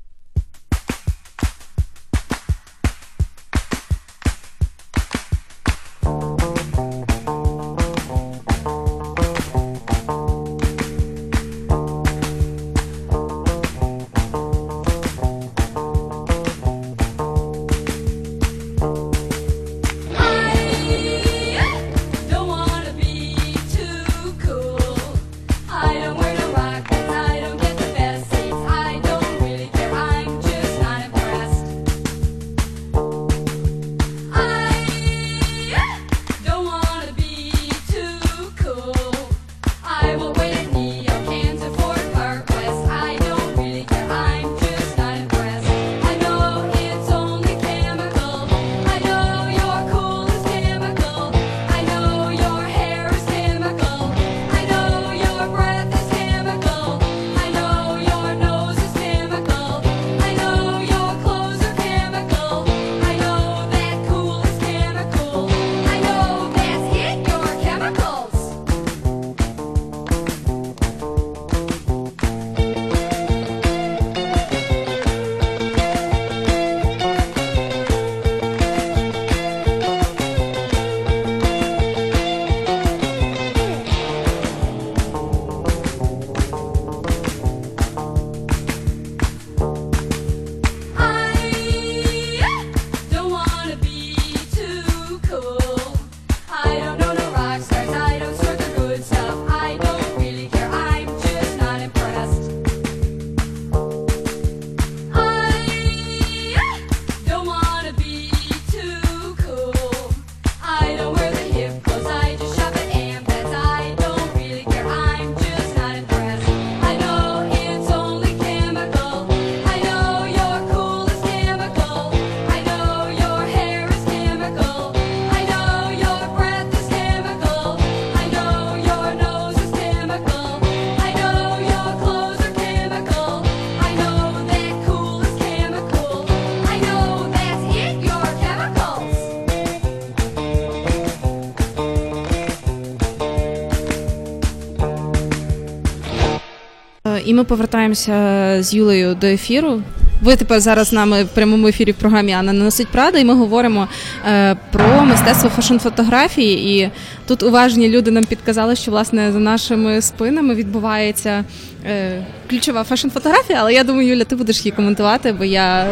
Ми 147.40 147.46
повертаємося 147.46 148.14
з 148.60 148.74
Юлею 148.74 149.16
до 149.16 149.28
ефіру. 149.28 149.82
Ви 150.22 150.36
тепер 150.36 150.60
зараз 150.60 150.88
з 150.88 150.94
нами 150.94 151.24
в 151.24 151.28
прямому 151.28 151.68
ефірі 151.68 151.92
в 151.92 151.96
програмі 151.96 152.32
Анна 152.32 152.54
наносить 152.54 152.88
Прада, 152.88 153.20
і 153.20 153.26
ми 153.26 153.34
говоримо 153.34 153.88
е, 154.28 154.56
про 154.72 155.06
мистецтво 155.06 155.50
фешн-фотографії. 155.50 156.82
І 156.82 156.92
тут 157.28 157.44
уважні 157.44 157.90
люди 157.90 158.12
нам 158.12 158.26
підказали, 158.26 158.76
що 158.76 158.92
власне 158.92 159.32
за 159.32 159.40
нашими 159.40 160.02
спинами 160.02 160.56
відбувається 160.56 161.44
е, 161.86 162.26
ключова 162.50 162.84
фешн-фотографія. 162.84 163.58
Але 163.60 163.74
я 163.74 163.84
думаю, 163.84 164.08
Юля, 164.08 164.24
ти 164.24 164.36
будеш 164.36 164.66
її 164.66 164.72
коментувати, 164.72 165.32
бо 165.32 165.44
я 165.44 165.88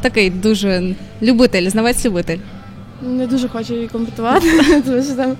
такий 0.00 0.30
дуже 0.30 0.94
любитель, 1.22 1.68
знавець-любитель. 1.68 2.38
Не 3.02 3.26
дуже 3.26 3.48
хочу 3.48 3.74
її 3.74 3.88
коментувати, 3.88 4.46
тому 4.86 5.02
що 5.02 5.14
там 5.14 5.36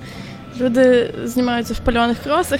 люди 0.59 1.13
знімаються 1.25 1.73
в 1.73 1.79
пальоних 1.79 2.17
кросах. 2.23 2.59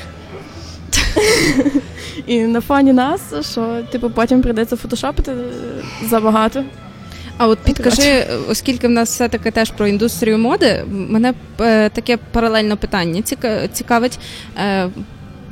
І 2.27 2.39
на 2.39 2.61
фоні 2.61 2.93
нас, 2.93 3.21
що 3.51 3.83
типу 3.91 4.09
потім 4.09 4.41
прийдеться 4.41 4.75
фотошопити 4.75 5.31
забагато. 6.09 6.63
А 7.37 7.47
от 7.47 7.59
підкажи, 7.59 8.25
оскільки 8.49 8.87
в 8.87 8.91
нас 8.91 9.09
все 9.09 9.29
таки 9.29 9.51
теж 9.51 9.71
про 9.71 9.87
індустрію 9.87 10.37
моди, 10.37 10.83
мене 10.89 11.33
е, 11.61 11.89
таке 11.89 12.17
паралельне 12.17 12.75
питання 12.75 13.21
цікавить. 13.73 14.19
Е, 14.57 14.89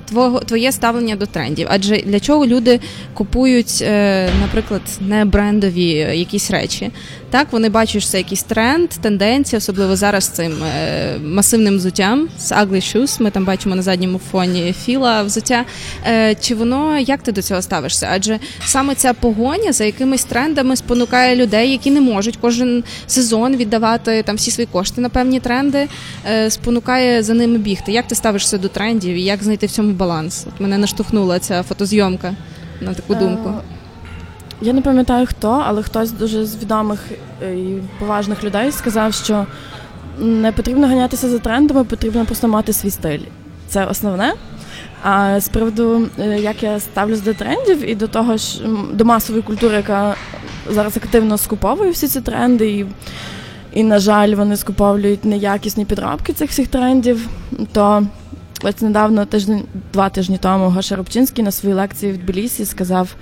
Твого 0.06 0.40
твоє 0.40 0.72
ставлення 0.72 1.16
до 1.16 1.26
трендів, 1.26 1.68
адже 1.70 1.98
для 1.98 2.20
чого 2.20 2.46
люди 2.46 2.80
купують, 3.14 3.80
е, 3.82 4.30
наприклад, 4.42 4.82
не 5.02 5.26
брендові 5.26 5.88
якісь 6.14 6.52
речі? 6.52 6.92
Так, 7.32 7.48
вони 7.52 7.70
бачать, 7.70 8.02
що 8.02 8.12
це 8.12 8.18
якийсь 8.18 8.44
тренд, 8.44 8.90
тенденція, 8.90 9.58
особливо 9.58 9.96
зараз 9.96 10.24
з 10.24 10.28
цим 10.28 10.64
е, 10.64 11.18
масивним 11.24 11.78
взуттям 11.78 12.30
з 12.40 12.52
Ugly 12.52 12.72
Shoes, 12.72 13.22
Ми 13.22 13.32
там 13.32 13.46
бачимо 13.46 13.76
на 13.76 13.82
задньому 13.82 14.20
фоні 14.32 14.76
філа 14.86 15.24
взуття. 15.24 15.66
Е, 16.08 16.36
чи 16.36 16.56
воно 16.56 16.98
як 16.98 17.22
ти 17.22 17.32
до 17.32 17.42
цього 17.42 17.62
ставишся? 17.62 18.10
Адже 18.12 18.40
саме 18.66 18.96
ця 18.96 19.14
погоня 19.14 19.72
за 19.72 19.86
якимись 19.86 20.24
трендами 20.24 20.76
спонукає 20.76 21.36
людей, 21.36 21.72
які 21.72 21.92
не 21.92 22.02
можуть 22.02 22.38
кожен 22.42 22.84
сезон 23.08 23.56
віддавати 23.56 24.24
там 24.24 24.36
всі 24.36 24.52
свої 24.52 24.68
кошти 24.72 25.02
на 25.02 25.10
певні 25.10 25.40
тренди, 25.40 25.88
е, 26.30 26.50
спонукає 26.50 27.24
за 27.24 27.34
ними 27.34 27.58
бігти. 27.58 27.92
Як 27.92 28.08
ти 28.08 28.16
ставишся 28.16 28.58
до 28.58 28.68
трендів 28.68 29.16
і 29.16 29.24
як 29.24 29.44
знайти 29.44 29.66
в 29.66 29.72
цьому 29.72 29.92
баланс? 29.92 30.46
От 30.48 30.62
мене 30.62 30.78
наштовхнула 30.78 31.40
ця 31.40 31.64
фотозйомка 31.64 32.36
на 32.82 32.94
таку 32.94 33.16
думку. 33.16 33.54
Я 34.62 34.74
не 34.74 34.82
пам'ятаю 34.82 35.26
хто, 35.28 35.64
але 35.66 35.84
хтось 35.84 36.12
дуже 36.12 36.46
з 36.46 36.56
відомих 36.56 37.00
е, 37.44 37.54
і 37.54 37.82
поважних 38.00 38.44
людей 38.44 38.72
сказав, 38.72 39.14
що 39.14 39.46
не 40.18 40.52
потрібно 40.52 40.88
ганятися 40.88 41.30
за 41.30 41.40
трендами, 41.40 41.84
потрібно 41.84 42.26
просто 42.26 42.48
мати 42.48 42.74
свій 42.74 42.90
стиль. 42.90 43.20
Це 43.68 43.86
основне. 43.86 44.34
А 45.04 45.40
з 45.40 45.50
приводу, 45.50 46.08
е, 46.20 46.40
як 46.40 46.64
я 46.64 46.80
ставлюсь 46.80 47.22
до 47.22 47.34
трендів 47.34 47.90
і 47.90 47.96
до 47.96 48.08
того 48.08 48.38
ж 48.38 48.62
до 48.94 49.06
масової 49.06 49.44
культури, 49.44 49.76
яка 49.76 50.16
зараз 50.70 50.98
активно 50.98 51.38
скуповує 51.38 51.92
всі 51.92 52.08
ці 52.08 52.22
тренди, 52.22 52.70
і, 52.70 52.86
і 53.74 53.84
на 53.84 54.00
жаль, 54.00 54.36
вони 54.36 54.58
скуповують 54.58 55.26
неякісні 55.26 55.86
підробки 55.86 56.34
цих 56.34 56.50
всіх 56.50 56.68
трендів, 56.68 57.28
то 57.72 58.04
ось 58.64 58.82
недавно 58.82 59.26
тиждень, 59.26 59.64
два 59.94 60.10
тижні 60.10 60.38
тому 60.38 60.70
Гоша 60.70 60.96
Рубчинський 60.96 61.44
на 61.44 61.52
своїй 61.52 61.76
лекції 61.76 62.12
в 62.12 62.18
Тбілісі 62.18 62.66
сказав 62.66 63.16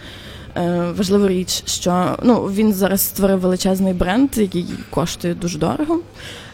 важливу 0.97 1.27
річ, 1.27 1.63
що 1.65 2.17
ну 2.23 2.35
він 2.43 2.73
зараз 2.73 3.01
створив 3.01 3.39
величезний 3.39 3.93
бренд, 3.93 4.29
який 4.37 4.65
коштує 4.89 5.33
дуже 5.33 5.57
дорого. 5.59 5.99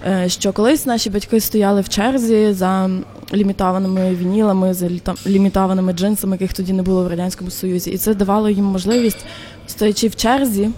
Е, 0.07 0.29
що 0.29 0.53
колись 0.53 0.85
наші 0.85 1.09
батьки 1.09 1.39
стояли 1.39 1.81
в 1.81 1.89
черзі 1.89 2.53
за 2.53 2.89
лімітованими 3.33 4.15
вінілами, 4.15 4.73
за 4.73 4.89
лімітованими 5.27 5.93
джинсами, 5.93 6.33
яких 6.35 6.53
тоді 6.53 6.73
не 6.73 6.83
було 6.83 7.03
в 7.03 7.07
радянському 7.07 7.51
союзі, 7.51 7.91
і 7.91 7.97
це 7.97 8.13
давало 8.15 8.49
їм 8.49 8.65
можливість, 8.65 9.25
стоячи 9.67 10.07
в 10.07 10.15
черзі. 10.15 10.69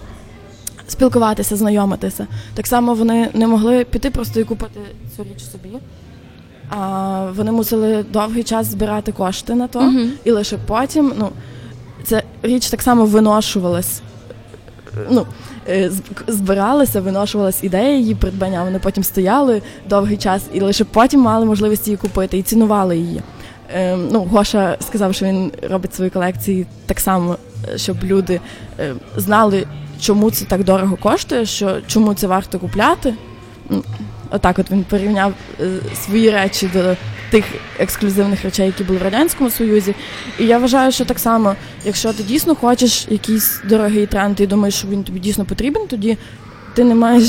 Спілкуватися, 0.88 1.56
знайомитися. 1.56 2.26
Так 2.54 2.66
само 2.66 2.94
вони 2.94 3.30
не 3.34 3.46
могли 3.46 3.84
піти 3.84 4.10
просто 4.10 4.40
і 4.40 4.44
купити 4.44 4.80
цю 5.16 5.22
річ 5.24 5.42
собі. 5.52 5.74
А 6.70 7.26
вони 7.36 7.52
мусили 7.52 8.04
довгий 8.12 8.42
час 8.44 8.66
збирати 8.66 9.12
кошти 9.12 9.54
на 9.54 9.68
то, 9.68 9.80
Мгм. 9.80 10.10
і 10.24 10.30
лише 10.30 10.56
потім, 10.66 11.12
ну, 11.18 11.28
ця 12.06 12.22
річ 12.42 12.70
так 12.70 12.82
само 12.82 13.04
виношувалась. 13.06 14.00
Ну, 15.10 15.26
е, 15.68 15.90
збиралася, 16.26 17.00
виношувалась 17.00 17.64
ідея 17.64 17.96
її 17.96 18.14
придбання. 18.14 18.64
Вони 18.64 18.78
потім 18.78 19.04
стояли 19.04 19.62
довгий 19.88 20.16
час 20.16 20.42
і 20.52 20.60
лише 20.60 20.84
потім 20.84 21.20
мали 21.20 21.46
можливість 21.46 21.86
її 21.86 21.96
купити 21.96 22.38
і 22.38 22.42
цінували 22.42 22.96
її. 22.96 23.22
Е, 23.74 23.96
ну, 23.96 24.20
Гоша 24.20 24.76
сказав, 24.80 25.14
що 25.14 25.26
він 25.26 25.52
робить 25.70 25.94
свої 25.94 26.10
колекції 26.10 26.66
так 26.86 27.00
само, 27.00 27.36
е, 27.74 27.78
щоб 27.78 27.96
люди 28.04 28.40
е, 28.80 28.94
знали, 29.16 29.66
чому 30.00 30.30
це 30.30 30.44
так 30.44 30.64
дорого 30.64 30.96
коштує, 30.96 31.46
що 31.46 31.80
чому 31.86 32.14
це 32.14 32.26
варто 32.26 32.58
купляти. 32.58 33.14
Ну, 33.70 33.82
Отак, 34.30 34.58
от 34.58 34.70
він 34.70 34.84
порівняв 34.84 35.32
свої 36.04 36.30
речі 36.30 36.70
до 36.74 36.96
тих 37.36 37.44
ексклюзивних 37.78 38.44
речей, 38.44 38.66
які 38.66 38.84
були 38.84 38.98
в 38.98 39.02
радянському 39.02 39.50
союзі. 39.50 39.94
І 40.38 40.46
я 40.46 40.58
вважаю, 40.58 40.92
що 40.92 41.04
так 41.04 41.18
само, 41.18 41.54
якщо 41.84 42.12
ти 42.12 42.22
дійсно 42.22 42.54
хочеш 42.54 43.06
якийсь 43.10 43.60
дорогий 43.64 44.06
тренд 44.06 44.40
і 44.40 44.46
думаєш, 44.46 44.74
що 44.74 44.88
він 44.88 45.04
тобі 45.04 45.20
дійсно 45.20 45.44
потрібен, 45.44 45.86
тоді 45.86 46.18
ти 46.74 46.84
не 46.84 46.94
маєш 46.94 47.24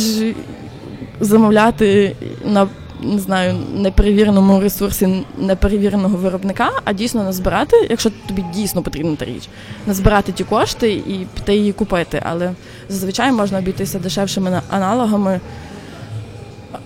замовляти 1.20 2.16
на 2.46 2.68
не 3.02 3.20
знаю, 3.20 3.56
неперевіреному 3.76 4.60
ресурсі 4.60 5.26
неперевіреного 5.38 6.18
виробника, 6.18 6.72
а 6.84 6.94
дійсно 6.94 7.24
назбирати, 7.24 7.88
якщо 7.90 8.12
тобі 8.28 8.46
дійсно 8.54 8.82
потрібна 8.82 9.16
та 9.16 9.26
річ, 9.26 9.50
назбирати 9.88 10.32
ті 10.32 10.44
кошти 10.44 10.92
і 10.92 11.28
піти 11.36 11.56
її 11.56 11.74
купити. 11.74 12.22
Але 12.26 12.52
зазвичай 12.90 13.32
можна 13.32 13.60
обійтися 13.60 14.00
дешевшими 14.00 14.62
аналогами, 14.70 15.40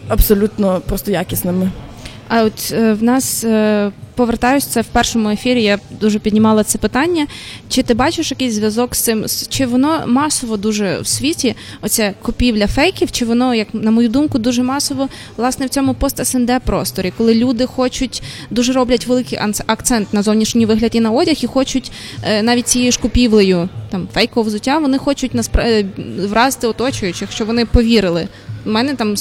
абсолютно 0.09 0.81
просто 0.85 1.11
якісними. 1.11 1.71
А 2.33 2.43
от 2.43 2.71
е, 2.71 2.93
в 2.93 3.03
нас 3.03 3.43
е, 3.43 3.91
повертаюсь 4.15 4.65
це 4.65 4.81
в 4.81 4.85
першому 4.85 5.29
ефірі. 5.29 5.63
Я 5.63 5.79
дуже 6.01 6.19
піднімала 6.19 6.63
це 6.63 6.77
питання. 6.77 7.27
Чи 7.69 7.83
ти 7.83 7.93
бачиш 7.93 8.31
якийсь 8.31 8.53
зв'язок 8.53 8.95
з 8.95 8.99
цим? 8.99 9.25
Чи 9.49 9.65
воно 9.65 10.03
масово 10.07 10.57
дуже 10.57 10.99
в 10.99 11.07
світі? 11.07 11.55
Оця 11.81 12.13
купівля 12.21 12.67
фейків? 12.67 13.11
Чи 13.11 13.25
воно, 13.25 13.55
як 13.55 13.67
на 13.73 13.91
мою 13.91 14.09
думку, 14.09 14.39
дуже 14.39 14.63
масово 14.63 15.09
власне 15.37 15.65
в 15.65 15.69
цьому 15.69 15.93
пост 15.93 16.25
СНД 16.25 16.51
просторі, 16.65 17.13
коли 17.17 17.35
люди 17.35 17.65
хочуть 17.65 18.23
дуже 18.49 18.73
роблять 18.73 19.07
великий 19.07 19.39
акцент 19.67 20.13
на 20.13 20.23
зовнішній 20.23 20.65
вигляд 20.65 20.91
і 20.95 20.99
на 20.99 21.11
одяг, 21.11 21.35
і 21.41 21.47
хочуть 21.47 21.91
е, 22.23 22.43
навіть 22.43 22.67
цією 22.67 22.91
ж 22.91 22.99
купівлею 22.99 23.69
там 23.89 24.07
фейкового 24.13 24.47
взуття, 24.47 24.77
вони 24.77 24.97
хочуть 24.97 25.35
наспра- 25.35 25.65
е, 25.65 25.85
вразити 26.27 26.67
оточуючих, 26.67 27.31
що 27.31 27.45
вони 27.45 27.65
повірили. 27.65 28.27
У 28.65 28.69
мене 28.69 28.95
там 28.95 29.15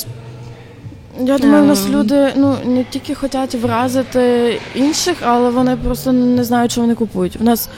Я 1.23 1.39
думаю, 1.39 1.65
у 1.65 1.67
нас 1.67 1.89
люди 1.89 2.33
ну 2.37 2.57
не 2.65 2.85
тільки 2.85 3.15
хочуть 3.15 3.55
вразити 3.55 4.61
інших, 4.75 5.17
але 5.21 5.51
вони 5.51 5.77
просто 5.77 6.13
не 6.13 6.45
знають, 6.45 6.73
що 6.73 6.81
вони 6.81 6.95
купують. 6.95 7.37
У 7.41 7.45
нас 7.45 7.69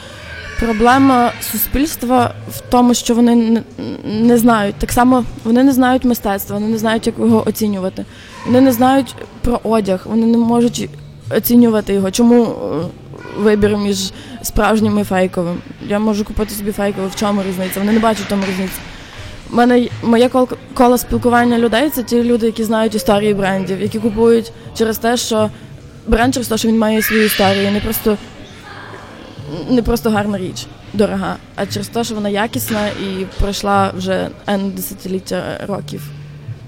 проблема 0.59 1.31
суспільства 1.51 2.33
в 2.51 2.59
тому, 2.69 2.93
що 2.93 3.15
вони 3.15 3.35
не, 3.35 3.63
не 4.05 4.37
знають. 4.37 4.75
Так 4.75 4.91
само 4.91 5.23
вони 5.43 5.63
не 5.63 5.71
знають 5.71 6.05
мистецтва, 6.05 6.55
вони 6.55 6.67
не 6.67 6.77
знають, 6.77 7.07
як 7.07 7.19
його 7.19 7.43
оцінювати. 7.47 8.05
Вони 8.45 8.61
не 8.61 8.71
знають 8.71 9.15
про 9.41 9.59
одяг, 9.63 10.01
вони 10.05 10.25
не 10.25 10.37
можуть 10.37 10.89
оцінювати 11.37 11.93
його. 11.93 12.11
Чому 12.11 12.43
е, 12.43 12.47
вибір 13.37 13.77
між 13.77 14.11
справжнім 14.41 14.99
і 14.99 15.03
фейковим? 15.03 15.57
Я 15.87 15.99
можу 15.99 16.25
купити 16.25 16.53
собі 16.53 16.71
фейкове, 16.71 17.07
в 17.07 17.15
чому 17.15 17.43
різниця? 17.43 17.79
Вони 17.79 17.91
не 17.91 17.99
бачать 17.99 18.25
в 18.25 18.29
тому 18.29 18.43
різниці. 18.49 18.79
Мене 19.49 19.87
моє 20.03 20.27
кол- 20.27 20.55
коло 20.73 20.97
спілкування 20.97 21.57
людей 21.57 21.89
це 21.89 22.03
ті 22.03 22.23
люди, 22.23 22.45
які 22.45 22.63
знають 22.63 22.95
історії 22.95 23.33
брендів, 23.33 23.81
які 23.81 23.99
купують 23.99 24.51
через 24.77 24.97
те, 24.97 25.17
що 25.17 25.49
бренд 26.07 26.33
через 26.33 26.47
те, 26.47 26.57
що 26.57 26.67
він 26.67 26.77
має 26.77 27.01
свою 27.01 27.23
історію, 27.25 27.71
не 27.71 27.79
просто, 27.79 28.17
не 29.69 29.81
просто 29.81 30.09
гарна 30.09 30.37
річ, 30.37 30.65
дорога, 30.93 31.35
а 31.55 31.65
через 31.65 31.87
те, 31.87 32.03
що 32.03 32.15
вона 32.15 32.29
якісна 32.29 32.87
і 32.87 33.25
пройшла 33.39 33.91
вже 33.97 34.29
N 34.47 34.71
десятиліття 34.71 35.43
років 35.67 36.01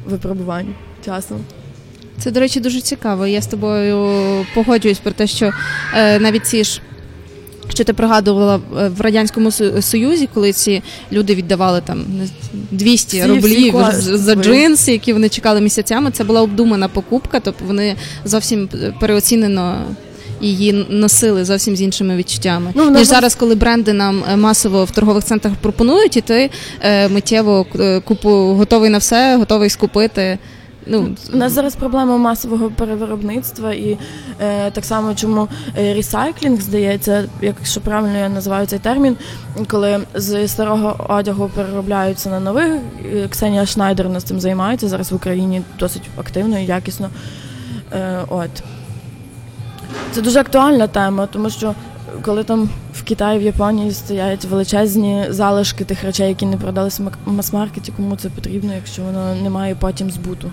випробувань 0.06 0.76
часом. 1.06 1.38
Це, 2.18 2.32
до 2.32 2.40
речі, 2.40 2.60
дуже 2.60 2.82
цікаво. 2.82 3.28
Я 3.28 3.42
з 3.42 3.48
тобою 3.48 4.46
погоджуюсь 4.54 5.00
про 5.00 5.12
те, 5.12 5.28
що 5.28 5.52
е, 5.96 6.20
навіть 6.20 6.46
ці 6.48 6.64
ж. 6.64 6.82
Що 7.70 7.84
ти 7.84 7.94
пригадувала 7.94 8.56
е, 8.56 8.90
в 8.90 9.02
радянському 9.02 9.52
союзі, 9.82 10.30
коли 10.34 10.52
ці 10.54 10.82
люди 11.12 11.36
віддавали 11.36 11.82
там 11.86 12.06
не 12.20 12.28
200 12.72 13.20
Всі- 13.20 13.28
рублів 13.30 13.76
за 14.00 14.36
джинси, 14.36 14.92
які 14.92 15.14
вони 15.14 15.30
чекали 15.30 15.62
місяцями. 15.62 16.12
Це 16.12 16.24
була 16.24 16.42
обдумана 16.42 16.88
покупка, 16.88 17.40
тобто 17.40 17.66
вони 17.66 17.96
зовсім 18.26 18.70
переоцінено 19.00 19.86
її 20.42 20.86
носили 20.90 21.46
зовсім 21.46 21.76
з 21.76 21.82
іншими 21.82 22.16
відчуттями. 22.16 22.72
Ну, 22.76 22.90
Ніж 22.90 23.08
зараз, 23.08 23.36
коли 23.36 23.56
бренди 23.56 23.94
нам 23.94 24.24
е, 24.32 24.36
масово 24.36 24.86
в 24.86 24.92
торгових 24.92 25.24
центрах 25.24 25.54
пропонують, 25.62 26.18
і 26.18 26.22
ти 26.22 26.50
е, 26.82 27.10
миттєво 27.10 27.66
е, 27.80 28.00
купу 28.00 28.30
готовий 28.30 28.90
на 28.90 28.98
все, 28.98 29.38
готовий 29.38 29.70
скупити. 29.70 30.38
Ну, 30.88 31.16
У 31.34 31.38
нас 31.38 31.52
зараз 31.52 31.76
проблема 31.76 32.18
масового 32.18 32.70
перевиробництва 32.70 33.74
і 33.74 33.98
е, 34.42 34.72
так 34.72 34.86
само, 34.86 35.16
чому 35.16 35.48
е, 35.78 35.94
ресайклінг 35.94 36.62
здається, 36.62 37.30
якщо 37.42 37.82
правильно 37.82 38.18
я 38.18 38.30
називаю 38.30 38.68
цей 38.68 38.80
термін, 38.80 39.18
коли 39.68 40.00
з 40.14 40.48
старого 40.48 41.06
одягу 41.10 41.50
переробляються 41.56 42.30
на 42.30 42.40
новий. 42.40 42.72
Е, 43.14 43.28
Ксенія 43.30 43.66
Шнайдер 43.66 44.10
нас 44.10 44.24
цим 44.24 44.40
займається 44.40 44.88
зараз 44.88 45.12
в 45.12 45.16
Україні 45.16 45.62
досить 45.80 46.10
активно 46.18 46.60
і 46.60 46.66
якісно. 46.66 47.10
Е, 47.94 48.20
от. 48.30 48.64
Це 50.12 50.22
дуже 50.22 50.40
актуальна 50.40 50.88
тема, 50.88 51.28
тому 51.28 51.50
що 51.50 51.76
коли 52.22 52.44
там 52.44 52.70
в 52.94 53.04
Китаї, 53.04 53.40
в 53.40 53.42
Японії 53.42 53.92
стоять 53.92 54.46
величезні 54.46 55.26
залишки 55.30 55.84
тих 55.84 56.04
речей, 56.04 56.30
які 56.30 56.46
не 56.46 56.58
продалися 56.58 57.04
в 57.26 57.32
мас-маркеті, 57.32 57.94
кому 57.96 58.16
це 58.16 58.30
потрібно, 58.30 58.74
якщо 58.74 59.02
воно 59.02 59.36
не 59.36 59.50
має 59.50 59.76
потім 59.76 60.12
збуту. 60.12 60.52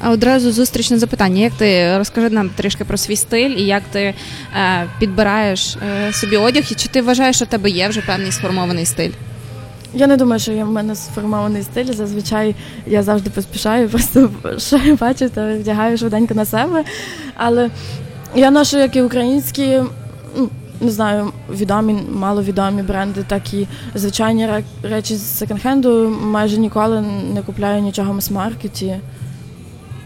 А 0.00 0.10
одразу 0.10 0.52
зустрічне 0.52 0.98
запитання. 0.98 1.42
Як 1.42 1.52
ти 1.52 1.98
розкажи 1.98 2.30
нам 2.30 2.48
трішки 2.48 2.84
про 2.84 2.96
свій 2.96 3.16
стиль 3.16 3.50
і 3.50 3.62
як 3.62 3.82
ти 3.90 4.00
е, 4.00 4.14
підбираєш 4.98 5.76
е, 5.76 6.12
собі 6.12 6.36
одяг, 6.36 6.64
і 6.70 6.74
чи 6.74 6.88
ти 6.88 7.02
вважаєш, 7.02 7.36
що 7.36 7.44
в 7.44 7.48
тебе 7.48 7.70
є 7.70 7.88
вже 7.88 8.00
певний 8.00 8.32
сформований 8.32 8.86
стиль? 8.86 9.10
Я 9.94 10.06
не 10.06 10.16
думаю, 10.16 10.40
що 10.40 10.52
є 10.52 10.64
в 10.64 10.70
мене 10.70 10.94
сформований 10.94 11.62
стиль. 11.62 11.92
Зазвичай 11.92 12.54
я 12.86 13.02
завжди 13.02 13.30
поспішаю, 13.30 13.88
просто 13.90 14.30
що 14.58 14.76
я 14.76 14.94
бачу, 14.94 15.28
то 15.28 15.56
вдягаю 15.56 15.98
швиденько 15.98 16.34
на 16.34 16.44
себе. 16.44 16.84
Але 17.36 17.70
я 18.34 18.50
ношу 18.50 18.78
як 18.78 18.96
і 18.96 19.02
українські, 19.02 19.82
ну, 20.36 20.48
не 20.80 20.90
знаю, 20.90 21.32
відомі, 21.50 21.96
маловідомі 22.12 22.82
бренди, 22.82 23.24
так 23.28 23.54
і 23.54 23.66
звичайні 23.94 24.48
речі 24.82 25.16
з 25.16 25.42
секонд-хенду. 25.42 26.20
Майже 26.20 26.58
ніколи 26.58 27.04
не 27.34 27.42
купляю 27.42 27.82
нічого 27.82 28.12
в 28.12 28.14
мас-маркеті. 28.14 28.96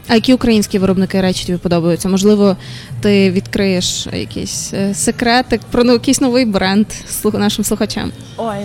А 0.09 0.15
які 0.15 0.35
українські 0.35 0.79
виробники 0.79 1.21
речі 1.21 1.47
тобі 1.47 1.59
подобаються? 1.59 2.09
Можливо, 2.09 2.57
ти 3.01 3.31
відкриєш 3.31 4.07
якийсь 4.13 4.75
е, 4.75 4.95
секретик 4.95 5.61
про 5.71 5.85
ну, 5.85 5.93
якийсь 5.93 6.21
новий 6.21 6.45
бренд 6.45 6.87
нашим 7.33 7.65
слухачам. 7.65 8.13
Ой, 8.37 8.57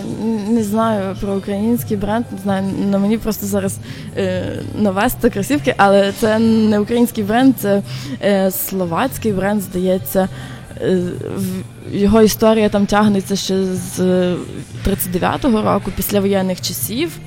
не 0.48 0.62
знаю 0.62 1.16
про 1.20 1.36
український 1.36 1.96
бренд, 1.96 2.24
не 2.32 2.38
знаю, 2.38 2.64
на 2.90 2.98
мені 2.98 3.18
просто 3.18 3.46
зараз 3.46 3.76
е, 4.16 4.62
навести 4.78 5.30
кросівки, 5.30 5.74
але 5.76 6.12
це 6.20 6.38
не 6.38 6.78
український 6.78 7.24
бренд, 7.24 7.54
це 7.58 7.82
е, 8.22 8.50
словацький 8.50 9.32
бренд, 9.32 9.62
здається. 9.62 10.28
Е, 10.80 11.00
його 11.92 12.22
історія 12.22 12.68
там 12.68 12.86
тягнеться 12.86 13.36
ще 13.36 13.64
з 13.64 14.00
е, 14.00 14.36
39-го 14.86 15.62
року, 15.62 15.90
після 15.96 16.20
воєнних 16.20 16.60
часів. 16.60 17.18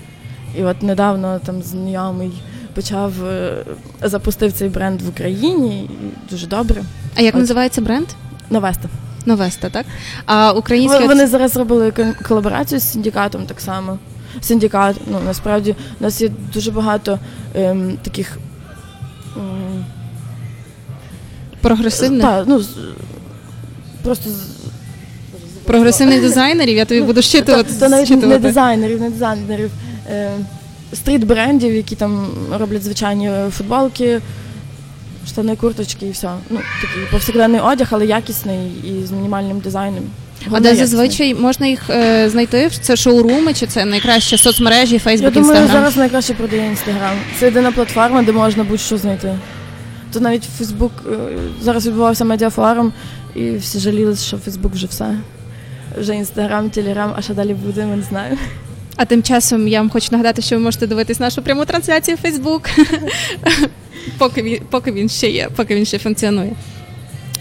І 0.58 0.64
от 0.64 0.84
недавно 0.84 1.40
там 1.46 1.62
знайомий 1.62 2.32
почав 2.74 3.26
е, 3.26 3.64
запустив 4.02 4.52
цей 4.52 4.70
бренд 4.70 5.02
в 5.02 5.10
Україні, 5.10 5.84
і 5.84 6.32
дуже 6.32 6.48
добре. 6.48 6.84
А 7.16 7.22
як 7.22 7.36
От. 7.36 7.42
називається 7.42 7.82
бренд? 7.82 8.08
Навести. 8.50 8.90
Новеста, 9.26 9.70
так? 9.70 9.86
А 10.26 10.52
українські 10.52 11.04
Вони 11.08 11.28
зараз 11.28 11.52
зробили 11.52 11.94
колаборацію 12.28 12.80
з 12.80 12.92
синдикатом 12.92 13.46
так 13.46 13.62
само. 13.62 13.98
Синдикат, 14.42 14.96
ну 15.12 15.20
насправді 15.26 15.76
у 16.00 16.04
нас 16.04 16.22
є 16.22 16.30
дуже 16.54 16.72
багато 16.72 17.20
ем, 17.56 17.98
таких. 18.04 18.38
м, 19.38 19.86
прогресивних 21.62 22.22
Та, 22.22 22.44
ну, 22.48 22.64
просто 24.04 24.30
прогресивних 25.66 26.22
дизайнерів. 26.22 26.76
Я 26.78 26.86
тобі 26.86 27.02
буду 27.02 27.22
щитувати. 27.22 27.74
Та, 27.74 27.80
та 27.80 27.90
навіть 27.90 28.10
не 28.26 28.40
дизайнерів, 28.40 29.02
не 29.02 29.10
дизайнерів. 29.10 29.72
Е, 30.10 30.32
стріт-брендів, 30.94 31.74
які 31.74 31.96
там 31.96 32.28
роблять 32.60 32.84
звичайні 32.84 33.32
футболки, 33.58 34.22
штани, 35.28 35.56
курточки 35.56 36.08
і 36.08 36.12
все. 36.12 36.30
Ну, 36.50 36.60
такий 36.82 37.04
повсякденний 37.12 37.62
одяг, 37.62 37.88
але 37.92 38.06
якісний 38.06 38.72
і 38.84 39.06
з 39.06 39.12
мінімальним 39.12 39.60
дизайном. 39.60 40.04
А 40.52 40.60
де 40.60 40.76
зазвичай 40.76 41.36
можна 41.36 41.68
їх 41.68 41.90
е, 41.90 42.30
знайти? 42.30 42.70
Це 42.82 42.96
шоуруми, 42.96 43.54
чи 43.54 43.68
це 43.68 43.86
найкраще 43.86 44.38
соцмережі, 44.38 44.94
Я 44.94 45.00
Фейсбук, 45.00 45.34
думаю, 45.34 45.52
Інстаграм? 45.62 45.82
зараз 45.82 45.98
найкраще 45.98 46.34
продає 46.34 46.68
інстаграм. 46.68 47.16
Це 47.40 47.46
єдина 47.46 47.72
платформа, 47.72 48.24
де 48.24 48.32
можна 48.32 48.64
будь-що 48.64 48.98
знайти. 48.98 49.38
То 50.14 50.20
навіть 50.20 50.44
Фейсбук 50.58 50.92
е, 51.12 51.16
зараз 51.62 51.88
відбувався 51.88 52.26
медіафорум, 52.26 52.94
і 53.36 53.52
всі 53.52 53.80
жаліли, 53.80 54.16
що 54.16 54.38
Фейсбук 54.38 54.74
вже 54.74 54.88
все. 54.88 55.18
Вже 56.00 56.16
інстаграм, 56.16 56.70
телеграм, 56.70 57.14
а 57.18 57.22
що 57.22 57.34
далі 57.34 57.54
буде, 57.54 57.86
ми 57.86 57.96
не 57.96 58.04
знаємо. 58.04 58.38
А 58.96 59.06
тим 59.06 59.24
часом 59.24 59.68
я 59.68 59.80
вам 59.80 59.90
хочу 59.90 60.08
нагадати, 60.12 60.42
що 60.42 60.56
ви 60.56 60.62
можете 60.62 60.88
дивитись 60.88 61.20
нашу 61.20 61.42
пряму 61.42 61.66
трансляцію 61.66 62.18
в 62.22 62.26
Facebook, 62.26 62.70
поки 64.18 64.42
він, 64.42 64.60
поки 64.70 64.92
він 64.92 65.10
ще 65.10 65.30
є, 65.30 65.50
поки 65.56 65.76
він 65.76 65.86
ще 65.86 66.00
функціонує. 66.00 66.52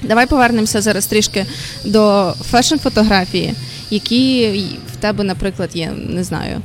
Давай 0.02 0.26
повернемося 0.26 0.80
зараз 0.80 1.06
трішки 1.06 1.46
до 1.84 2.34
фешн-фотографії, 2.52 3.54
які 3.90 4.48
в 4.92 4.96
тебе, 4.96 5.24
наприклад, 5.24 5.70
є, 5.74 5.92
не 6.08 6.24
знаю, 6.24 6.60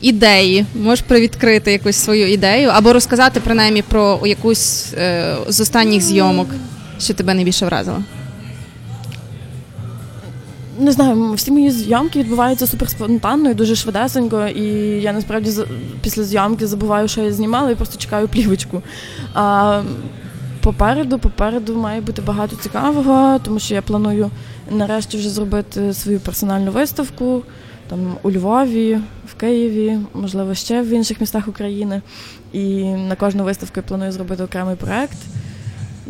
ідеї. 0.00 0.66
Можеш 0.74 1.04
привідкрити 1.08 1.72
якусь 1.72 1.96
свою 1.96 2.32
ідею 2.32 2.68
або 2.68 2.92
розказати 2.92 3.40
принаймні 3.40 3.82
про 3.82 4.20
якусь 4.26 4.92
е, 4.94 5.36
з 5.48 5.60
останніх 5.60 6.02
зйомок, 6.02 6.48
що 7.00 7.14
тебе 7.14 7.34
найбільше 7.34 7.66
вразило. 7.66 8.02
Не 10.78 10.92
знаю, 10.92 11.32
всі 11.32 11.50
мої 11.50 11.70
зйомки 11.70 12.18
відбуваються 12.18 12.66
супер 12.66 12.88
спонтанно 12.88 13.50
і 13.50 13.54
дуже 13.54 13.76
швидесенько, 13.76 14.46
і 14.46 14.64
я 15.02 15.12
насправді 15.12 15.50
після 16.02 16.24
зйомки 16.24 16.66
забуваю, 16.66 17.08
що 17.08 17.22
я 17.22 17.32
знімала, 17.32 17.70
і 17.70 17.74
просто 17.74 17.98
чекаю 17.98 18.28
плівочку. 18.28 18.82
А 19.34 19.82
попереду, 20.60 21.18
попереду 21.18 21.76
має 21.76 22.00
бути 22.00 22.22
багато 22.22 22.56
цікавого, 22.56 23.38
тому 23.38 23.58
що 23.58 23.74
я 23.74 23.82
планую 23.82 24.30
нарешті 24.70 25.18
вже 25.18 25.30
зробити 25.30 25.94
свою 25.94 26.20
персональну 26.20 26.70
виставку 26.70 27.42
там 27.88 28.16
у 28.22 28.30
Львові, 28.30 28.98
в 29.26 29.34
Києві, 29.34 29.98
можливо, 30.14 30.54
ще 30.54 30.82
в 30.82 30.86
інших 30.86 31.20
містах 31.20 31.48
України. 31.48 32.02
І 32.52 32.84
на 32.84 33.16
кожну 33.16 33.44
виставку 33.44 33.74
я 33.76 33.82
планую 33.82 34.12
зробити 34.12 34.42
окремий 34.42 34.76
проект. 34.76 35.18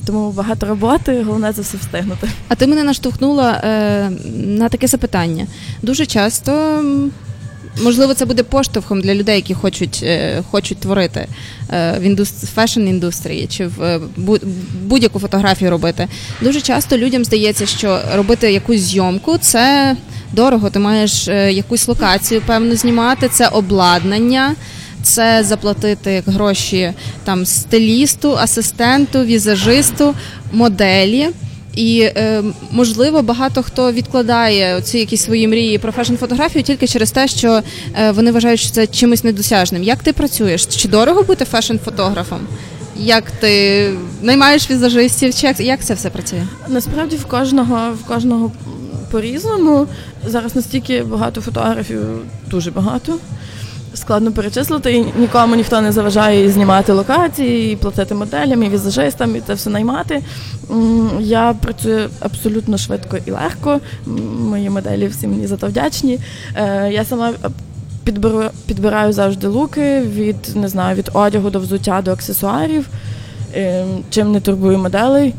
Тому 0.04 0.30
багато 0.30 0.66
роботи, 0.66 1.22
головне 1.22 1.52
це 1.52 1.62
все 1.62 1.76
встигнути. 1.76 2.28
А 2.48 2.54
ти 2.54 2.66
мене 2.66 2.82
наштовхнула 2.84 3.50
е, 3.64 4.10
на 4.36 4.68
таке 4.68 4.86
запитання. 4.86 5.46
Дуже 5.82 6.06
часто, 6.06 6.82
можливо, 7.82 8.14
це 8.14 8.24
буде 8.24 8.42
поштовхом 8.42 9.00
для 9.00 9.14
людей, 9.14 9.36
які 9.36 9.54
хочуть, 9.54 10.00
е, 10.02 10.42
хочуть 10.50 10.78
творити 10.78 11.26
е, 11.70 11.98
в 11.98 12.02
індус- 12.02 12.44
фешн-індустрії 12.56 13.48
чи 13.48 13.66
в 13.66 13.82
е, 13.82 14.00
будь-яку 14.82 15.18
фотографію 15.18 15.70
робити. 15.70 16.08
Дуже 16.40 16.60
часто 16.60 16.98
людям 16.98 17.24
здається, 17.24 17.66
що 17.66 18.00
робити 18.14 18.52
якусь 18.52 18.80
зйомку 18.80 19.38
це 19.38 19.96
дорого. 20.32 20.70
Ти 20.70 20.78
маєш 20.78 21.28
якусь 21.28 21.88
локацію 21.88 22.42
певно 22.46 22.76
знімати, 22.76 23.28
це 23.28 23.48
обладнання. 23.48 24.54
Це 25.06 25.44
заплатити 25.44 26.22
гроші 26.26 26.92
там 27.24 27.46
стилісту, 27.46 28.36
асистенту, 28.36 29.24
візажисту, 29.24 30.14
моделі. 30.52 31.28
І 31.74 32.00
е, 32.00 32.42
можливо 32.70 33.22
багато 33.22 33.62
хто 33.62 33.92
відкладає 33.92 34.80
ці 34.80 34.98
якісь 34.98 35.24
свої 35.24 35.48
мрії 35.48 35.78
про 35.78 35.92
фешн-фотографію 35.92 36.62
тільки 36.62 36.86
через 36.86 37.10
те, 37.10 37.28
що 37.28 37.62
е, 37.94 38.10
вони 38.10 38.32
вважають, 38.32 38.60
що 38.60 38.70
це 38.70 38.86
чимось 38.86 39.24
недосяжним. 39.24 39.82
Як 39.82 40.02
ти 40.02 40.12
працюєш? 40.12 40.66
Чи 40.66 40.88
дорого 40.88 41.22
бути 41.22 41.44
фешн-фотографом? 41.44 42.40
Як 42.96 43.30
ти 43.30 43.92
наймаєш 44.22 44.70
візажистів? 44.70 45.34
Чи 45.34 45.46
як, 45.46 45.60
як 45.60 45.84
це 45.84 45.94
все 45.94 46.10
працює? 46.10 46.42
Насправді 46.68 47.16
в 47.16 47.24
кожного 47.24 47.92
в 47.92 48.04
кожного 48.04 48.52
по-різному. 49.10 49.86
Зараз 50.26 50.56
настільки 50.56 51.02
багато 51.02 51.40
фотографів, 51.40 52.00
дуже 52.50 52.70
багато. 52.70 53.18
Складно 53.96 54.32
перечислити, 54.32 54.92
і 54.92 55.06
нікому 55.18 55.56
ніхто 55.56 55.80
не 55.80 55.92
заважає 55.92 56.50
знімати 56.50 56.92
локації, 56.92 57.72
і 57.72 57.76
платити 57.76 58.14
моделям, 58.14 58.62
і 58.62 58.68
візажистам, 58.68 59.36
і 59.36 59.40
це 59.40 59.54
все 59.54 59.70
наймати. 59.70 60.22
Я 61.20 61.54
працюю 61.62 62.08
абсолютно 62.20 62.78
швидко 62.78 63.18
і 63.26 63.30
легко. 63.30 63.80
Мої 64.40 64.70
моделі 64.70 65.06
всі 65.06 65.26
мені 65.26 65.46
за 65.46 65.56
то 65.56 65.66
вдячні. 65.66 66.18
Е, 66.56 66.90
Я 66.92 67.04
сама 67.04 67.32
підберу, 68.04 68.42
підбираю 68.66 69.12
завжди 69.12 69.46
луки 69.46 70.00
від 70.00 70.56
не 70.56 70.68
знаю, 70.68 70.96
від 70.96 71.10
одягу 71.12 71.50
до 71.50 71.60
взуття 71.60 72.02
до 72.04 72.12
аксесуарів. 72.12 72.88
Е, 73.54 73.84
Чим 74.10 74.32
не 74.32 74.40
турбую 74.40 74.78
моделей. 74.78 75.34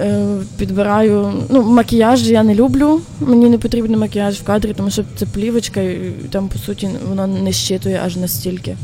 Е, 0.00 0.36
Підбираю. 0.56 1.32
Ну, 1.48 1.62
макіяж 1.62 2.30
я 2.30 2.42
не 2.42 2.54
люблю. 2.54 3.00
Мені 3.20 3.48
не 3.48 3.58
потрібен 3.58 3.98
макіяж 3.98 4.40
в 4.40 4.44
кадрі, 4.44 4.74
тому 4.76 4.90
що 4.90 5.04
це 5.16 5.26
плівочка, 5.26 5.80
і 5.80 6.12
там, 6.30 6.48
по 6.48 6.58
суті, 6.58 6.90
воно 7.08 7.26
не 7.26 7.52
щитує 7.52 8.00
аж 8.04 8.16
настільки. 8.16 8.76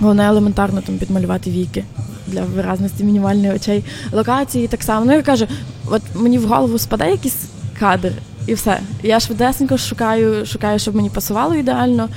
Головне 0.00 0.26
елементарно 0.26 0.80
там 0.80 0.98
підмалювати 0.98 1.50
віки 1.50 1.84
для 2.26 2.42
виразності 2.42 3.04
мінімальних 3.04 3.54
очей. 3.54 3.84
Локації 4.12 4.68
так 4.68 4.82
само. 4.82 5.06
Ну, 5.06 5.12
я 5.12 5.22
кажу, 5.22 5.46
от 5.86 6.02
мені 6.14 6.38
в 6.38 6.46
голову 6.46 6.78
спаде 6.78 7.10
якийсь 7.10 7.44
кадр, 7.78 8.12
і 8.46 8.54
все. 8.54 8.80
Я 9.02 9.20
швидесенько 9.20 9.78
шукаю, 9.78 10.46
шукаю, 10.46 10.78
щоб 10.78 10.94
мені 10.94 11.10
пасувало 11.10 11.54
ідеально. 11.54 12.08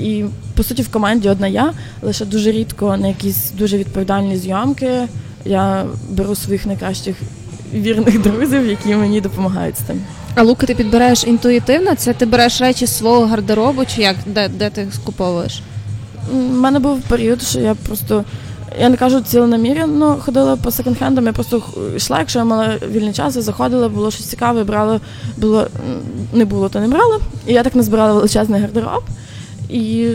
І 0.00 0.24
по 0.56 0.62
суті 0.62 0.82
в 0.82 0.88
команді 0.88 1.28
одна 1.28 1.46
я, 1.46 1.72
лише 2.02 2.24
дуже 2.24 2.52
рідко 2.52 2.96
на 2.96 3.08
якісь 3.08 3.50
дуже 3.58 3.78
відповідальні 3.78 4.36
зйомки. 4.36 5.08
Я 5.44 5.86
беру 6.10 6.34
своїх 6.34 6.66
найкращих 6.66 7.16
вірних 7.74 8.22
друзів, 8.22 8.66
які 8.66 8.94
мені 8.94 9.20
допомагають 9.20 9.78
з 9.78 9.80
тим. 9.80 10.00
А 10.34 10.42
луки 10.42 10.66
ти 10.66 10.74
підбираєш 10.74 11.24
інтуїтивно? 11.24 11.94
Це 11.94 12.12
ти 12.12 12.26
береш 12.26 12.60
речі 12.60 12.86
з 12.86 12.96
свого 12.96 13.26
гардеробу, 13.26 13.84
чи 13.94 14.02
як 14.02 14.16
де, 14.26 14.48
де 14.48 14.70
ти 14.70 14.88
скуповуєш? 14.92 15.62
У 16.32 16.36
мене 16.36 16.78
був 16.78 17.00
період, 17.00 17.42
що 17.42 17.60
я 17.60 17.74
просто. 17.74 18.24
Я 18.80 18.88
не 18.88 18.96
кажу 18.96 19.20
ціленамірно 19.20 20.16
ходила 20.20 20.56
по 20.56 20.70
секонд-хендам, 20.70 21.26
я 21.26 21.32
просто 21.32 21.62
йшла, 21.96 22.18
якщо 22.18 22.38
я 22.38 22.44
мала 22.44 22.78
вільний 22.90 23.12
час, 23.12 23.36
я 23.36 23.42
заходила, 23.42 23.88
було 23.88 24.10
щось 24.10 24.26
цікаве, 24.26 24.64
брала, 24.64 25.00
було, 25.36 25.66
не 26.32 26.44
було, 26.44 26.68
то 26.68 26.80
не 26.80 26.88
брала. 26.88 27.20
І 27.46 27.52
я 27.52 27.62
так 27.62 27.74
назбирала 27.74 28.12
величезний 28.12 28.60
гардероб. 28.60 29.02
І 29.68 30.08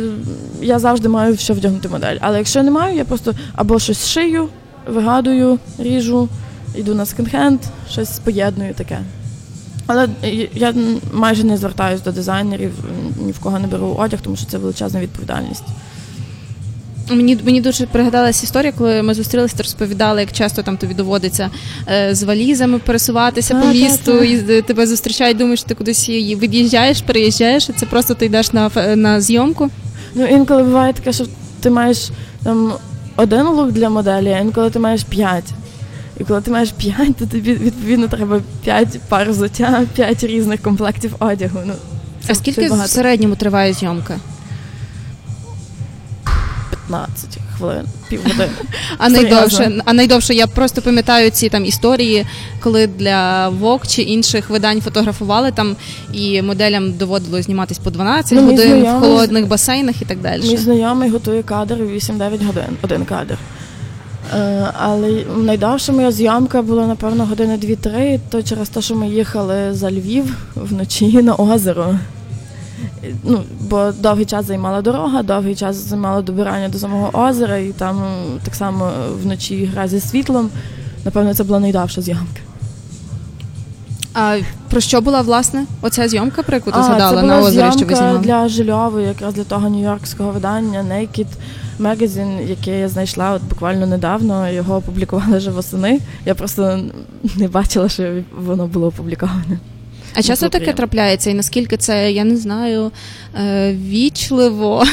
я 0.62 0.80
завжди 0.80 1.10
маю 1.10 1.38
що 1.38 1.54
вдягнути 1.54 1.90
модель. 1.90 2.18
Але 2.22 2.38
якщо 2.38 2.64
не 2.64 2.72
маю, 2.72 2.96
я 2.96 3.06
просто 3.06 3.34
або 3.56 3.80
щось 3.80 4.08
шию, 4.08 4.48
вигадую, 4.88 5.60
ріжу, 5.78 6.30
йду 6.78 6.96
на 6.96 7.04
секонд-хенд, 7.06 7.58
щось 7.92 8.20
поєдную 8.20 8.74
таке. 8.74 9.00
Але 9.88 10.08
я- 10.54 10.74
майже 11.14 11.44
не 11.44 11.58
звертаюся 11.58 12.04
до 12.04 12.12
дизайнерів, 12.12 12.72
ні 13.26 13.32
в 13.32 13.40
кого 13.40 13.60
не 13.60 13.68
беру 13.68 13.96
одяг, 14.00 14.20
тому 14.22 14.36
що 14.36 14.46
це 14.46 14.58
величезна 14.58 15.00
відповідальність. 15.02 15.64
Мені 17.10 17.38
мені 17.46 17.62
дуже 17.62 17.86
пригадалась 17.86 18.44
історія, 18.44 18.72
коли 18.78 19.02
ми 19.02 19.14
зустрілися, 19.14 19.58
ти 19.58 19.64
розповідали, 19.64 20.22
як 20.22 20.32
часто 20.32 20.64
там 20.64 20.78
тобі 20.78 20.94
доводиться 20.94 21.50
е, 21.92 22.16
з 22.16 22.24
валізами 22.24 22.80
пересуватися 22.80 23.54
Так, 23.54 23.62
по 23.62 23.68
так, 23.68 23.76
місту, 23.76 24.12
так. 24.20 24.30
і 24.30 24.62
тебе 24.62 24.88
зустрічають, 24.88 25.38
думаєш, 25.38 25.64
ти 25.64 25.76
кудись 25.76 26.10
і 26.10 26.36
від'їжджаєш, 26.36 27.02
переїжджаєш, 27.02 27.70
і 27.70 27.74
це 27.74 27.86
просто 27.86 28.14
ти 28.14 28.26
йдеш 28.26 28.54
на 28.54 28.72
на 28.96 29.22
зйомку. 29.22 29.70
Ну, 30.16 30.26
інколи 30.26 30.64
буває 30.64 30.94
таке, 30.94 31.14
що 31.14 31.26
ти 31.60 31.70
маєш 31.70 32.10
там 32.44 32.74
один 33.16 33.48
лук 33.48 33.72
для 33.72 33.90
моделі, 33.90 34.30
а 34.30 34.40
інколи 34.40 34.70
ти 34.70 34.80
маєш 34.80 35.04
п'ять. 35.04 35.46
І 36.20 36.24
коли 36.24 36.42
ти 36.42 36.52
маєш 36.52 36.72
п'ять, 36.72 37.16
то 37.16 37.26
тобі 37.26 37.54
відповідно 37.54 38.08
треба 38.08 38.42
п'ять 38.64 39.00
пар 39.10 39.30
взуття, 39.32 39.84
п'ять 39.96 40.24
різних 40.24 40.62
комплектів 40.62 41.16
одягу. 41.20 41.60
Ну, 41.66 41.74
це- 42.26 42.32
А 42.32 42.36
скільки 42.36 42.68
в 42.68 42.70
багато. 42.70 42.90
середньому 42.90 43.36
триває 43.36 43.74
зйомка? 43.74 44.20
15 46.88 47.30
хвилин, 47.58 47.86
півгодини. 48.10 48.50
А 48.98 49.10
Серйозно? 49.10 49.22
найдовше, 49.32 49.82
а 49.86 49.94
найдовше 49.94 50.34
я 50.34 50.48
просто 50.48 50.82
пам'ятаю 50.82 51.30
ці 51.32 51.50
там 51.50 51.66
історії, 51.66 52.26
коли 52.60 52.88
для 52.88 53.50
Vogue 53.50 53.88
чи 53.96 54.02
інших 54.02 54.50
видань 54.50 54.82
фотографували 54.82 55.52
там, 55.52 55.76
і 56.14 56.42
моделям 56.42 56.92
доводилось 56.94 57.46
зніматись 57.46 57.78
по 57.78 57.90
12 57.92 58.32
Ну, 58.36 58.42
мій 58.42 58.52
годин 58.52 58.68
в 58.68 58.80
знайомий- 58.82 59.00
холодних 59.02 59.48
басейнах 59.48 60.02
і 60.02 60.06
так 60.06 60.20
далі. 60.22 60.42
Мій 60.50 60.58
знайомий 60.58 61.10
готує 61.10 61.44
кадр 61.44 61.76
8-9 61.76 62.44
годин, 62.46 62.64
один 62.82 63.06
кадр. 63.06 63.38
Е, 64.34 64.72
але 64.80 65.24
найдовша 65.38 65.92
моя 65.92 66.12
зйомка 66.12 66.62
була, 66.62 66.88
напевно, 66.88 67.26
години 67.26 67.58
2-3, 67.58 68.20
то 68.30 68.44
через 68.44 68.70
те, 68.70 68.82
що 68.82 68.96
ми 68.96 69.08
їхали 69.10 69.74
за 69.74 69.92
Львів 69.92 70.38
вночі 70.56 71.22
на 71.22 71.36
озеро. 71.36 71.86
Е, 73.04 73.14
Ну, 73.24 73.44
бо 73.62 73.92
довгий 74.00 74.26
час 74.26 74.46
займала 74.46 74.82
дорога, 74.82 75.24
довгий 75.24 75.56
час 75.56 75.76
займало 75.76 76.22
добирання 76.22 76.70
до 76.70 76.78
самого 76.78 77.10
озера, 77.28 77.58
і 77.58 77.68
там 77.70 78.04
так 78.44 78.56
само 78.56 78.92
вночі 79.24 79.66
гра 79.74 79.88
зі 79.88 80.00
світлом. 80.00 80.50
Напевно, 81.06 81.34
це 81.34 81.44
була 81.44 81.60
найдовша 81.60 82.02
зйомка. 82.02 82.40
А 84.14 84.38
про 84.70 84.82
що 84.82 85.02
була 85.02 85.22
власне 85.22 85.66
оця 85.82 86.08
зйомка, 86.08 86.44
про 86.44 86.56
яку 86.56 86.72
ти 86.72 86.78
А, 86.80 86.84
згадала 86.84 87.16
це 87.16 87.22
була 87.22 87.36
на 87.36 87.48
озері, 87.48 87.72
що 87.78 87.86
ви 87.86 87.96
знімали? 87.96 88.20
для 88.20 88.48
Жильової, 88.50 89.08
якраз 89.08 89.34
для 89.34 89.44
того 89.44 89.70
нью-йоркського 89.70 90.32
видання 90.32 90.84
Naked 90.84 91.28
Magazine, 91.80 92.50
яке 92.50 92.80
я 92.80 92.90
знайшла 92.90 93.32
от 93.32 93.44
буквально 93.44 93.88
недавно. 93.88 94.50
Його 94.50 94.76
опублікували 94.76 95.38
вже 95.38 95.52
восени. 95.52 96.00
Я 96.26 96.36
просто 96.36 96.80
не 97.36 97.48
бачила, 97.48 97.90
що 97.90 98.24
воно 98.38 98.68
було 98.68 98.88
опубліковане. 98.88 99.60
А 100.16 100.22
часто 100.24 100.50
таке 100.50 100.74
трапляється, 100.74 101.30
і 101.30 101.34
наскільки 101.34 101.78
це, 101.78 102.12
я 102.12 102.24
не 102.24 102.38
знаю, 102.38 102.92
е, 103.40 103.74
вічливо. 103.74 104.84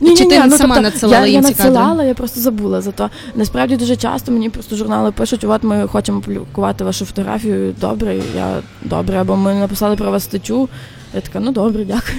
Ні, 0.00 0.16
Чи 0.16 0.24
ні, 0.24 0.30
ти 0.30 0.40
ні, 0.40 0.46
ну, 0.46 0.58
сама 0.58 0.74
тобто, 0.74 0.90
надсилала 0.90 1.26
я, 1.26 1.32
їм 1.32 1.42
я 1.42 1.48
ці 1.48 1.54
кадри? 1.54 2.06
я 2.06 2.14
просто 2.14 2.40
забула 2.40 2.80
за 2.80 2.90
то. 2.92 3.10
Насправді 3.34 3.76
дуже 3.76 3.96
часто 3.96 4.32
мені 4.32 4.50
просто 4.50 4.76
журнали 4.76 5.12
пишуть, 5.12 5.44
от 5.44 5.62
ми 5.62 5.86
хочемо 5.86 6.18
опублікувати 6.18 6.84
вашу 6.84 7.04
фотографію. 7.04 7.74
Добре, 7.80 8.16
я 8.36 8.56
добре, 8.82 9.18
або 9.18 9.36
ми 9.36 9.54
написали 9.54 9.96
про 9.96 10.10
вас 10.10 10.24
статтю. 10.24 10.68
Я 11.14 11.20
така, 11.20 11.40
ну 11.40 11.52
добре, 11.52 11.84
дякую. 11.84 12.18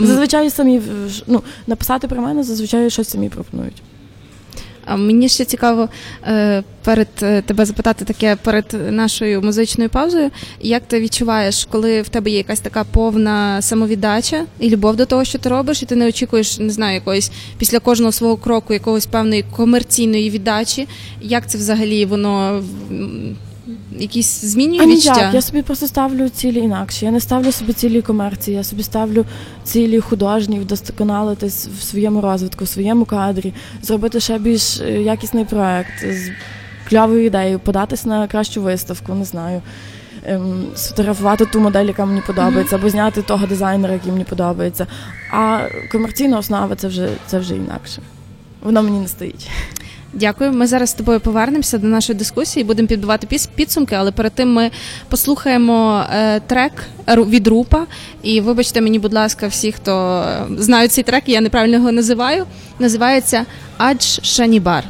Зазвичай 0.00 0.50
самі 0.50 0.80
ну, 1.26 1.42
написати 1.66 2.08
про 2.08 2.22
мене, 2.22 2.42
зазвичай 2.42 2.90
щось 2.90 3.08
самі 3.08 3.28
пропонують. 3.28 3.82
А 4.86 4.96
мені 4.96 5.28
ще 5.28 5.44
цікаво 5.44 5.88
е, 6.26 6.62
перед 6.84 7.08
е, 7.22 7.42
тебе 7.42 7.64
запитати 7.64 8.04
таке 8.04 8.36
перед 8.36 8.76
нашою 8.90 9.42
музичною 9.42 9.90
паузою. 9.90 10.30
Як 10.60 10.82
ти 10.86 11.00
відчуваєш, 11.00 11.64
коли 11.70 12.02
в 12.02 12.08
тебе 12.08 12.30
є 12.30 12.36
якась 12.36 12.60
така 12.60 12.84
повна 12.84 13.62
самовіддача 13.62 14.44
і 14.60 14.70
любов 14.70 14.96
до 14.96 15.06
того, 15.06 15.24
що 15.24 15.38
ти 15.38 15.48
робиш, 15.48 15.82
і 15.82 15.86
ти 15.86 15.96
не 15.96 16.08
очікуєш, 16.08 16.58
не 16.58 16.70
знаю, 16.70 16.94
якоїсь 16.94 17.30
після 17.58 17.78
кожного 17.78 18.12
свого 18.12 18.36
кроку 18.36 18.72
якогось 18.72 19.06
певної 19.06 19.44
комерційної 19.56 20.30
віддачі? 20.30 20.88
Як 21.20 21.50
це 21.50 21.58
взагалі 21.58 22.04
воно 22.04 22.62
якісь 23.98 24.44
змінює 24.44 24.80
А 24.82 24.86
відчуття? 24.86 25.16
ніяк, 25.16 25.34
я 25.34 25.42
собі 25.42 25.62
просто 25.62 25.86
ставлю 25.86 26.28
цілі 26.28 26.58
інакше. 26.58 27.04
Я 27.04 27.10
не 27.10 27.20
ставлю 27.20 27.52
собі 27.52 27.72
цілі 27.72 28.02
комерції, 28.02 28.56
я 28.56 28.64
собі 28.64 28.82
ставлю 28.82 29.24
цілі 29.64 30.00
художні, 30.00 30.60
вдосконалитись 30.60 31.68
в 31.78 31.82
своєму 31.82 32.20
розвитку, 32.20 32.64
в 32.64 32.68
своєму 32.68 33.04
кадрі, 33.04 33.54
зробити 33.82 34.20
ще 34.20 34.38
більш 34.38 34.80
е, 34.80 35.02
якісний 35.02 35.44
проект 35.44 36.00
з 36.00 36.30
кльовою 36.88 37.24
ідеєю, 37.24 37.58
податись 37.58 38.04
на 38.04 38.26
кращу 38.26 38.62
виставку, 38.62 39.14
не 39.14 39.24
знаю. 39.24 39.62
Ем, 40.28 40.66
сфотографувати 40.74 41.46
ту 41.46 41.60
модель, 41.60 41.84
яка 41.86 42.04
мені 42.04 42.22
подобається, 42.26 42.76
або 42.76 42.90
зняти 42.90 43.22
того 43.22 43.46
дизайнера, 43.46 43.92
який 43.94 44.12
мені 44.12 44.24
подобається. 44.24 44.86
А 45.32 45.58
комерційна 45.92 46.38
основа 46.38 46.74
це 46.76 46.88
вже, 46.88 47.08
це 47.26 47.38
вже 47.38 47.56
інакше. 47.56 48.02
Воно 48.62 48.82
мені 48.82 48.98
не 48.98 49.08
стоїть. 49.08 49.48
Дякую. 50.20 50.52
Ми 50.52 50.66
зараз 50.66 50.90
з 50.90 50.94
тобою 50.94 51.20
повернемося 51.20 51.78
до 51.78 51.86
нашої 51.86 52.18
дискусії, 52.18 52.64
будемо 52.64 52.88
підбивати 52.88 53.26
піс- 53.26 53.48
підсумки, 53.54 53.94
але 53.94 54.12
перед 54.12 54.32
тим 54.32 54.52
ми 54.52 54.70
послухаємо 55.08 56.04
е, 56.14 56.40
трек 56.40 56.72
від 57.08 57.46
Рупа. 57.46 57.86
І 58.22 58.40
вибачте 58.40 58.80
мені, 58.80 58.98
будь 58.98 59.12
ласка, 59.14 59.46
всі, 59.46 59.72
хто 59.72 60.20
е, 60.28 60.44
знають 60.58 60.92
цей 60.92 61.04
трек, 61.04 61.22
я 61.26 61.40
неправильно 61.40 61.76
його 61.76 61.92
називаю. 61.92 62.44
Називається 62.78 63.46
Адж 63.78 64.18
Шанібар. 64.22 64.84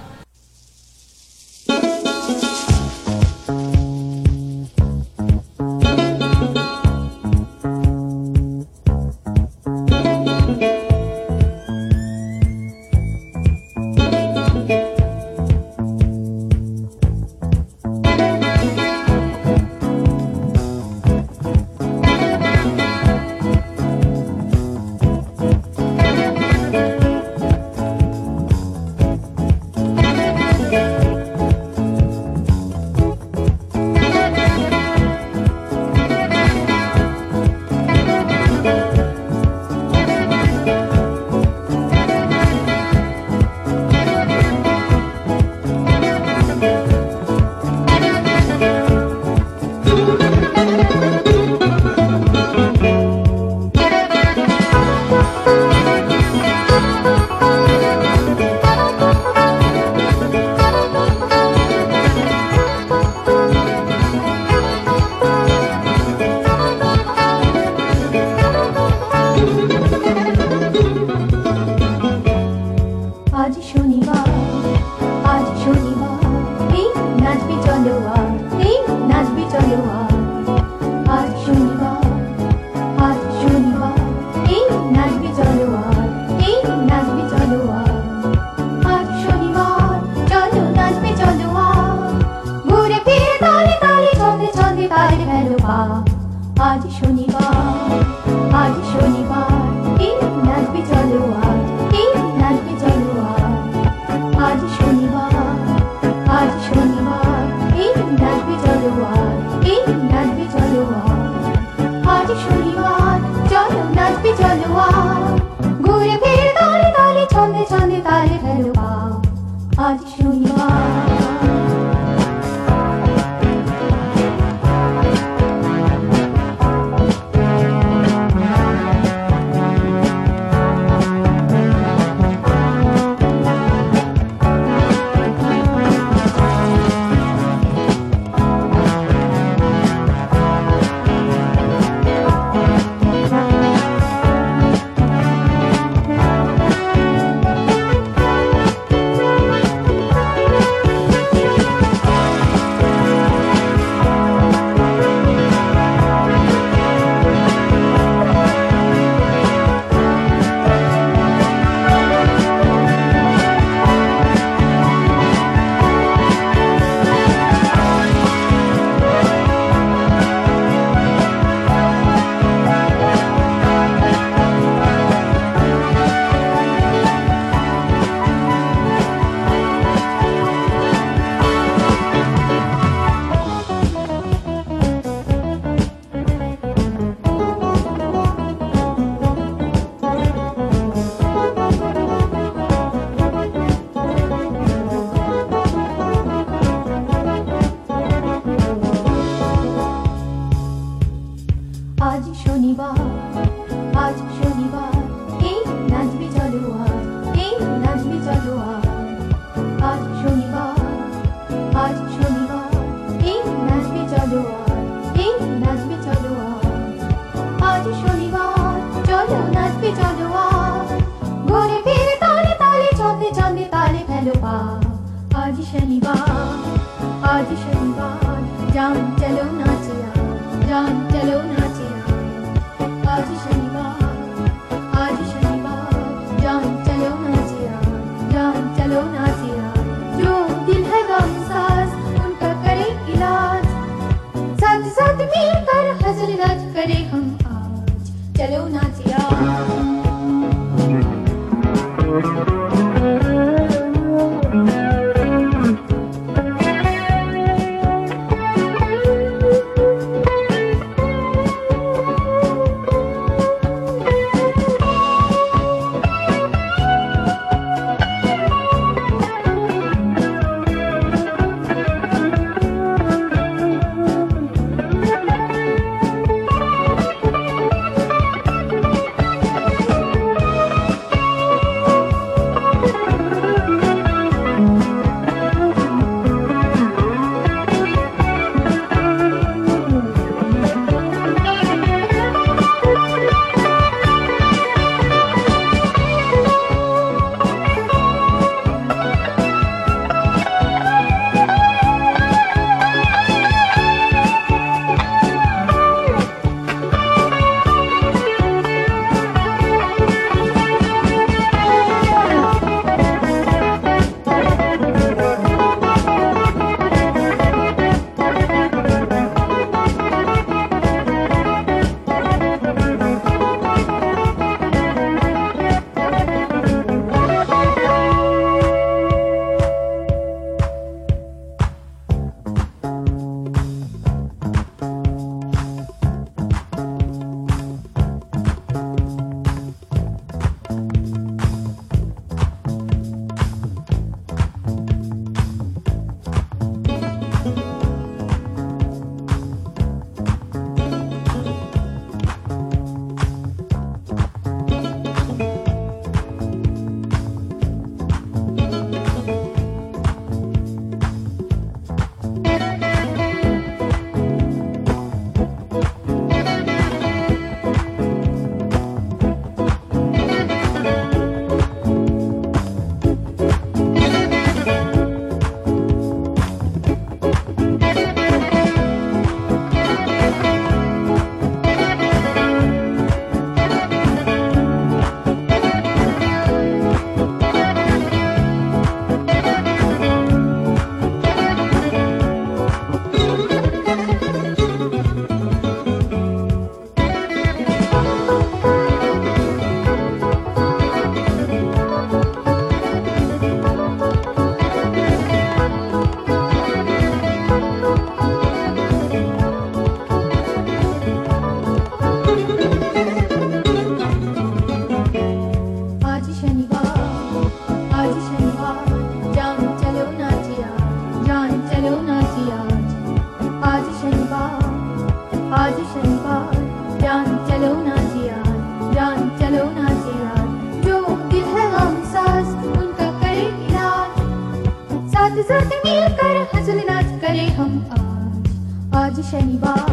साथ 435.47 435.75
मिलकर 435.85 436.37
हंसल 436.53 436.79
नाच 436.87 437.11
करे 437.23 437.47
हम 437.57 437.73
आज। 437.93 438.95
आज 438.97 439.21
शनिवार 439.25 439.91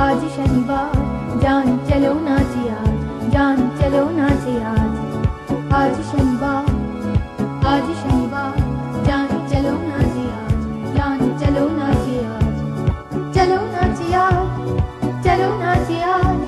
आज 0.00 0.22
शनिवार, 0.34 0.92
जान 1.42 1.66
चलो 1.88 2.12
नाचे 2.20 2.64
आज, 2.70 3.30
जान 3.32 3.56
चलो 3.78 4.02
नाचे 4.10 4.54
आज। 4.64 5.72
आज 5.72 5.96
शनिवार 6.10 6.68
आज 7.66 7.88
शनिवार, 8.00 8.58
जान 9.06 9.28
चलो 9.48 9.74
नाचे 9.88 10.24
आज, 10.30 10.94
जान 10.96 11.18
चलो 11.38 11.68
नाचे 11.76 12.18
आज। 12.26 12.58
चलो 13.36 13.60
नाचे 13.66 14.12
आज, 14.14 14.68
चलो 15.26 15.50
नाचे 15.60 16.00
आज। 16.10 16.42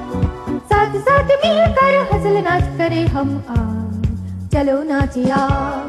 साथ 0.72 0.98
साथ 1.08 1.34
मिलकर 1.44 1.96
हंसल 2.12 2.36
नाच 2.48 2.68
करे 2.78 3.04
हम 3.14 3.36
आज। 3.58 4.52
चलो 4.54 4.82
नाचे 4.82 5.30
आज। 5.30 5.81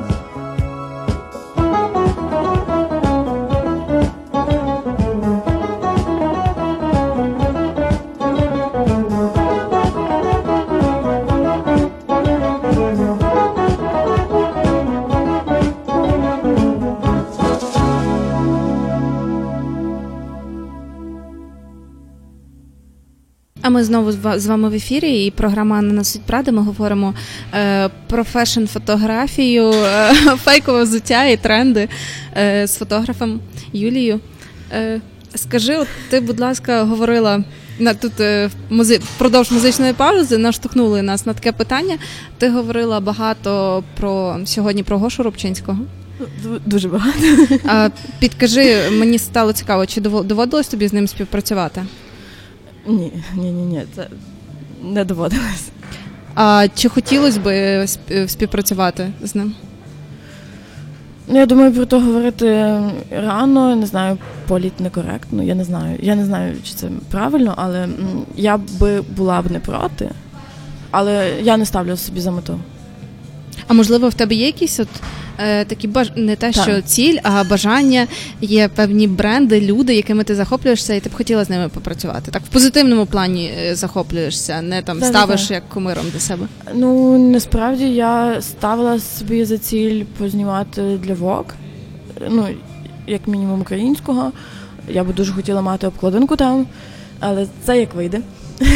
Ми 23.74 23.84
знову 23.84 24.12
з 24.36 24.46
вами 24.46 24.70
в 24.70 24.74
ефірі, 24.74 25.26
і 25.26 25.32
програма 25.32 25.82
«Не 25.82 25.94
носить 25.94 26.22
Прада». 26.22 26.52
Ми 26.52 26.62
говоримо 26.62 27.14
е, 27.54 27.90
про 28.08 28.24
фешн-фотографію, 28.24 29.74
е, 29.74 30.14
фейкове 30.44 30.84
взуття 30.84 31.26
і 31.26 31.38
тренди 31.38 31.90
е, 32.38 32.68
з 32.68 32.78
фотографом 32.78 33.40
Юлією. 33.74 34.20
Е, 34.72 35.02
скажи, 35.36 35.76
от 35.78 35.88
ти, 36.10 36.20
будь 36.20 36.40
ласка, 36.40 36.84
говорила 36.84 37.44
на 37.80 37.94
тут 37.94 38.20
е, 38.20 38.50
музи... 38.70 38.98
впродовж 38.98 39.52
музичної 39.52 39.94
паузи 39.94 40.38
наштовхнули 40.38 41.02
нас 41.02 41.26
на 41.26 41.34
таке 41.34 41.52
питання. 41.52 41.98
Ти 42.38 42.50
говорила 42.50 43.00
багато 43.00 43.84
про 44.00 44.38
сьогодні 44.46 44.84
про 44.84 45.00
Гошу 45.00 45.24
Рубчинського. 45.24 45.78
Дуже 46.66 46.88
багато. 46.90 47.18
А, 47.66 47.90
підкажи, 48.20 48.90
мені 48.92 49.20
стало 49.20 49.54
цікаво, 49.54 49.86
чи 49.86 50.02
дово- 50.02 50.24
доводилось 50.24 50.68
тобі 50.68 50.88
з 50.88 50.94
ним 50.94 51.08
співпрацювати? 51.08 51.86
Ні, 52.88 53.12
ні, 53.36 53.52
ні, 53.52 53.64
ні, 53.66 53.84
це 53.96 54.08
не 54.84 55.06
доводилось. 55.06 55.70
А 56.36 56.68
чи 56.76 56.90
хотілося 56.90 57.40
б 57.40 57.88
співпрацювати 58.28 59.12
з 59.22 59.36
ним? 59.36 59.56
Ну, 61.28 61.40
я 61.40 61.46
думаю, 61.46 61.74
про 61.74 61.86
то 61.86 62.00
говорити 62.00 62.80
рано, 63.12 63.76
не 63.76 63.86
знаю, 63.86 64.18
політ 64.48 64.80
некоректно. 64.80 65.44
Я 65.44 65.56
не 65.56 65.64
знаю. 65.64 65.98
Я 66.02 66.16
не 66.16 66.26
знаю, 66.26 66.56
чи 66.64 66.74
це 66.74 66.90
правильно, 67.12 67.54
але 67.58 67.88
я 68.36 68.58
би 68.58 69.02
була 69.02 69.42
б 69.42 69.52
не 69.52 69.60
проти, 69.60 70.10
але 70.92 71.34
я 71.42 71.58
не 71.58 71.66
ставлю 71.66 71.98
собі 71.98 72.22
за 72.22 72.32
мету. 72.32 72.60
А 73.68 73.74
можливо, 73.74 74.10
в 74.10 74.14
тебе 74.14 74.36
є 74.36 74.46
якісь 74.46 74.80
от 74.80 74.88
такі 75.38 75.88
баж... 75.88 76.12
не 76.16 76.36
те, 76.36 76.52
Так. 76.52 76.64
що 76.64 76.82
ціль, 76.82 77.18
а 77.24 77.44
бажання, 77.44 78.08
є 78.42 78.68
певні 78.68 79.08
бренди, 79.08 79.62
люди, 79.62 79.96
якими 79.96 80.24
ти 80.24 80.36
захоплюєшся, 80.36 80.94
і 80.94 81.00
ти 81.00 81.10
б 81.10 81.14
хотіла 81.14 81.44
з 81.44 81.50
ними 81.50 81.70
попрацювати. 81.70 82.32
Так, 82.32 82.42
в 82.42 82.48
позитивному 82.48 83.06
плані 83.06 83.52
е, 83.60 83.76
захоплюєшся, 83.76 84.62
не 84.62 84.82
там 84.82 85.00
Так, 85.00 85.10
ставиш 85.10 85.42
так. 85.42 85.52
як 85.52 85.70
кумиром 85.70 86.06
для 86.14 86.20
себе. 86.20 86.48
Ну, 86.74 87.18
насправді 87.32 87.86
я 87.86 88.42
ставила 88.42 89.00
собі 89.00 89.46
за 89.46 89.58
ціль 89.58 90.04
познімати 90.18 90.82
для 91.04 91.14
Vogue, 91.14 91.52
ну, 92.30 92.48
як 93.08 93.28
мінімум 93.28 93.62
українського. 93.62 94.32
Я 94.90 95.04
би 95.04 95.14
дуже 95.14 95.34
хотіла 95.34 95.62
мати 95.62 95.88
обкладинку 95.88 96.36
там, 96.36 96.66
але 97.20 97.48
це 97.66 97.80
як 97.80 97.94
вийде. 97.96 98.22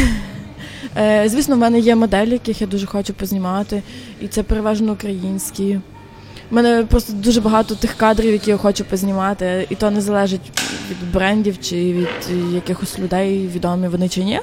Е, 0.96 1.28
Звісно, 1.28 1.54
в 1.54 1.58
мене 1.58 1.78
є 1.78 1.96
моделі, 1.96 2.30
яких 2.30 2.60
я 2.60 2.66
дуже 2.66 2.86
хочу 2.86 3.14
познімати, 3.14 3.82
і 4.20 4.28
це 4.28 4.42
переважно 4.42 4.92
українські. 4.92 5.80
У 6.50 6.54
мене 6.54 6.84
просто 6.84 7.12
дуже 7.12 7.40
багато 7.40 7.74
тих 7.74 7.94
кадрів, 7.94 8.32
які 8.32 8.50
я 8.50 8.56
хочу 8.56 8.84
познімати, 8.84 9.66
і 9.70 9.74
то 9.74 9.90
не 9.90 10.00
залежить 10.00 10.52
від 10.90 11.12
брендів 11.12 11.60
чи 11.60 11.92
від 11.92 12.54
якихось 12.54 12.98
людей, 12.98 13.50
відомі 13.54 13.88
вони 13.88 14.08
чи 14.08 14.24
ні. 14.24 14.40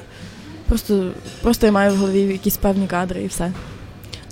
Просто, 0.68 1.10
просто 1.42 1.66
я 1.66 1.72
маю 1.72 1.92
в 1.92 1.96
голові 1.96 2.20
якісь 2.20 2.56
певні 2.56 2.86
кадри 2.86 3.22
і 3.22 3.26
все. 3.26 3.52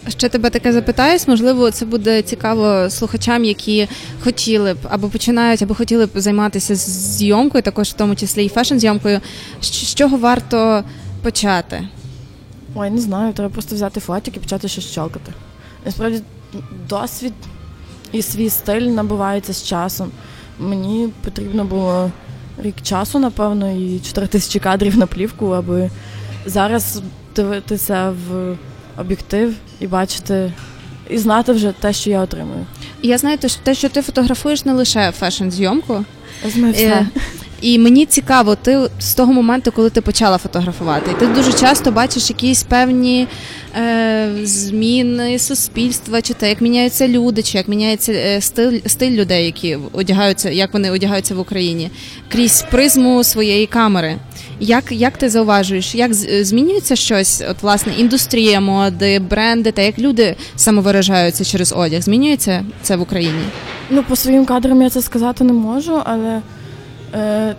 Ще 0.09 0.29
тебе 0.29 0.51
таке 0.51 0.73
запитаюсь, 0.73 1.29
можливо, 1.29 1.71
це 1.71 1.87
буде 1.87 2.23
цікаво 2.23 2.91
слухачам, 2.91 3.45
які 3.45 3.89
хотіли 4.21 4.75
б 4.75 4.79
або 4.89 5.09
починають, 5.09 5.63
або 5.63 5.75
хотіли 5.75 6.07
б 6.07 6.11
займатися 6.15 6.75
зйомкою, 6.75 7.63
також 7.63 7.89
в 7.89 7.93
тому 7.93 8.17
числі 8.17 8.45
і 8.45 8.49
фешн-зйомкою. 8.49 9.21
З 9.61 9.67
з 9.67 9.95
чого 9.95 10.17
варто 10.17 10.85
почати? 11.23 11.89
Ой, 12.75 12.91
не 12.91 13.01
знаю, 13.01 13.33
треба 13.33 13.51
просто 13.51 13.75
взяти 13.75 14.01
фотик 14.01 14.37
і 14.37 14.41
почати 14.41 14.69
щось 14.69 14.85
щелкати. 14.85 15.33
Насправді, 15.85 16.23
досвід 16.89 17.33
і 18.15 18.23
свій 18.23 18.51
стиль 18.51 18.81
набувається 18.83 19.53
з 19.53 19.63
часом. 19.65 20.11
Мені 20.59 21.09
потрібно 21.25 21.65
було 21.65 22.11
рік 22.63 22.75
часу, 22.83 23.19
напевно, 23.19 23.71
і 23.71 24.01
4 24.01 24.27
тисячі 24.27 24.61
кадрів 24.61 24.97
на 24.99 25.07
плівку, 25.07 25.51
аби 25.51 25.91
зараз 26.47 27.03
дивитися 27.37 28.15
в 28.29 28.57
об'єктив 28.97 29.55
і 29.81 29.87
бачити, 29.87 30.53
і 31.11 31.19
знати 31.19 31.53
вже 31.53 31.73
те, 31.81 31.93
що 31.93 32.11
я 32.11 32.21
отримую. 32.21 32.67
Я 33.03 33.19
знаю, 33.19 33.39
те, 33.63 33.75
що- 33.75 33.89
ти 33.89 34.03
фотографуєш 34.03 34.65
не 34.65 34.73
лише 34.73 35.13
фешн-зйомку. 35.21 36.05
Знаю 36.49 36.73
все. 36.73 37.07
Е, 37.63 37.67
І 37.67 37.79
мені 37.79 38.07
цікаво, 38.07 38.55
ти 38.55 38.81
з 38.99 39.15
того 39.15 39.33
моменту, 39.33 39.73
коли 39.73 39.91
ти 39.91 40.01
почала 40.01 40.39
фотографувати, 40.39 41.11
ти 41.19 41.27
дуже 41.27 41.53
часто 41.53 41.93
бачиш 41.93 42.31
якісь 42.31 42.63
певні 42.63 43.29
е, 43.77 44.31
зміни 44.43 45.39
суспільства, 45.39 46.23
чи 46.23 46.35
те, 46.35 46.49
як 46.49 46.61
міняються 46.61 47.09
люди, 47.09 47.43
чи 47.43 47.59
як 47.59 47.69
міняється 47.69 48.13
е, 48.13 48.41
стиль, 48.41 48.81
стиль 48.87 49.11
людей, 49.11 49.45
які 49.45 49.79
одягаються, 49.93 50.51
як 50.51 50.73
вони 50.73 50.91
одягаються 50.91 51.35
в 51.35 51.39
Україні, 51.39 51.91
крізь 52.29 52.65
призму 52.71 53.25
своєї 53.25 53.67
камери. 53.67 54.17
Як, 54.61 54.85
як 54.91 55.17
ти 55.19 55.29
зауважуєш, 55.29 55.95
як 55.95 56.15
змінюється 56.15 56.97
щось, 56.97 57.43
от 57.51 57.63
власне, 57.63 57.93
індустрія 57.99 58.61
моди, 58.61 59.19
бренди, 59.19 59.73
та 59.73 59.83
як 59.83 59.99
люди 59.99 60.37
самовиражаються 60.57 61.45
через 61.45 61.73
одяг? 61.77 62.03
Змінюється 62.03 62.65
це 62.83 62.97
в 62.97 63.01
Україні? 63.01 63.43
Ну, 63.91 64.03
по 64.03 64.17
своїм 64.17 64.45
кадрам 64.45 64.83
я 64.83 64.91
це 64.91 65.03
сказати 65.03 65.45
не 65.45 65.53
можу, 65.53 66.03
але 66.05 66.29
е, 66.29 66.43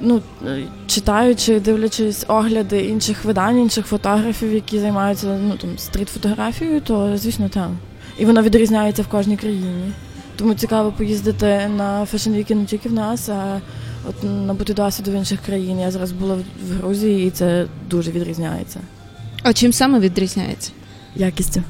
ну, 0.01 0.21
е, 0.47 0.63
читаючи, 0.87 1.59
дивлячись 1.59 2.25
огляди 2.27 2.85
інших 2.85 3.25
видань, 3.25 3.59
інших 3.59 3.85
фотографів, 3.85 4.53
які 4.53 4.79
займаються 4.79 5.39
ну, 5.43 5.57
там, 5.57 5.69
стріт-фотографією, 5.77 6.81
то 6.81 7.17
звісно 7.17 7.49
там. 7.49 7.77
І 8.17 8.25
воно 8.25 8.41
відрізняється 8.41 9.01
в 9.01 9.07
кожній 9.07 9.37
країні. 9.37 9.91
Тому 10.35 10.53
цікаво 10.53 10.91
поїздити 10.91 11.69
на 11.77 12.05
фешн-віки 12.13 12.55
не 12.55 12.65
тільки 12.65 12.89
в 12.89 12.93
нас, 12.93 13.29
а 13.29 13.61
от 14.09 14.15
набути 14.23 14.73
досвіду 14.73 15.11
в 15.11 15.13
інших 15.13 15.39
країн. 15.45 15.79
Я 15.79 15.91
зараз 15.91 16.11
була 16.11 16.35
в 16.35 16.77
Грузії, 16.77 17.27
і 17.27 17.31
це 17.31 17.65
дуже 17.89 18.11
відрізняється. 18.11 18.79
А 19.43 19.53
чим 19.53 19.73
саме 19.73 19.99
відрізняється? 19.99 20.71
Якістю. 21.15 21.63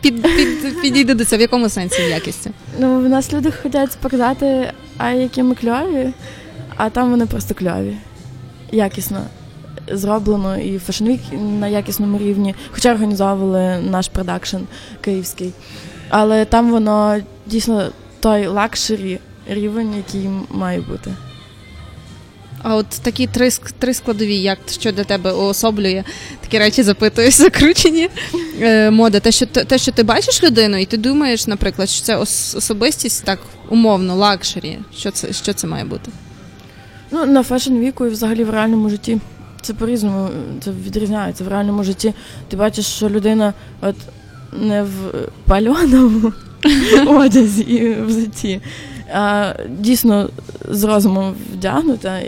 Під, 0.00 0.22
під, 0.22 0.80
підійди 0.82 1.14
до 1.14 1.24
цього, 1.24 1.38
в 1.38 1.40
якому 1.40 1.68
сенсі 1.68 2.02
якістю? 2.02 2.50
Ну, 2.78 3.00
в 3.00 3.08
нас 3.08 3.32
люди 3.32 3.52
хочуть 3.62 3.96
показати, 4.02 4.72
а 4.98 5.10
які 5.10 5.42
ми 5.42 5.54
кльові, 5.54 6.12
а 6.76 6.90
там 6.90 7.10
вони 7.10 7.26
просто 7.26 7.54
кльові. 7.54 7.96
Якісно 8.72 9.20
зроблено 9.92 10.58
і 10.58 10.78
fashion 10.78 11.05
week 11.05 11.20
на 11.60 11.68
якісному 11.68 12.18
рівні, 12.18 12.54
хоча 12.70 12.92
організовували 12.92 13.78
наш 13.90 14.08
продакшн 14.08 14.56
київський. 15.00 15.52
Але 16.08 16.44
там 16.44 16.70
воно 16.70 17.16
дійсно 17.46 17.90
той 18.20 18.46
luxury 18.46 19.18
рівень, 19.48 19.94
який 19.96 20.30
має 20.50 20.80
бути. 20.80 21.10
А 22.62 22.76
от 22.76 22.86
такі 22.88 23.26
три, 23.26 23.50
три 23.78 23.94
складові, 23.94 24.36
як 24.36 24.58
що 24.70 24.92
для 24.92 25.04
тебе 25.04 25.32
уособлює, 25.32 26.04
такі 26.40 26.58
речі 26.58 26.82
запитую, 26.82 27.30
закручені 27.30 28.08
е, 28.60 28.90
мода. 28.90 29.20
Те 29.20 29.32
що, 29.32 29.46
те, 29.46 29.78
що 29.78 29.92
ти 29.92 30.02
бачиш 30.02 30.42
людину, 30.42 30.76
і 30.76 30.84
ти 30.84 30.96
думаєш, 30.96 31.46
наприклад, 31.46 31.90
що 31.90 32.04
це 32.04 32.16
особистість 32.16 33.24
так 33.24 33.38
умовно, 33.68 34.16
luxury. 34.16 34.78
Що 34.96 35.10
це, 35.10 35.32
що 35.32 35.52
це 35.52 35.66
має 35.66 35.84
бути? 35.84 36.10
Ну, 37.10 37.26
на 37.26 37.42
фешн-віку 37.42 38.06
і 38.06 38.10
взагалі 38.10 38.44
в 38.44 38.50
реальному 38.50 38.90
житті 38.90 39.18
це 39.62 39.74
по-різному 39.74 40.28
це 40.64 40.70
відрізняється. 40.70 41.44
В 41.44 41.48
реальному 41.48 41.84
житті 41.84 42.14
ти 42.48 42.56
бачиш, 42.56 42.86
що 42.86 43.10
людина 43.10 43.54
от 43.80 43.96
не 44.52 44.82
в 44.82 44.88
пальоному 45.44 46.32
одязі 47.06 47.62
і 47.62 48.02
в 48.02 48.10
житті, 48.10 48.60
а 48.99 48.99
дійсно 49.68 50.30
з 50.68 50.84
розумом 50.84 51.34
вдягнута, 51.52 52.20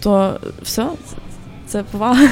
то 0.00 0.40
все, 0.62 0.86
це 1.66 1.82
повага. 1.82 2.28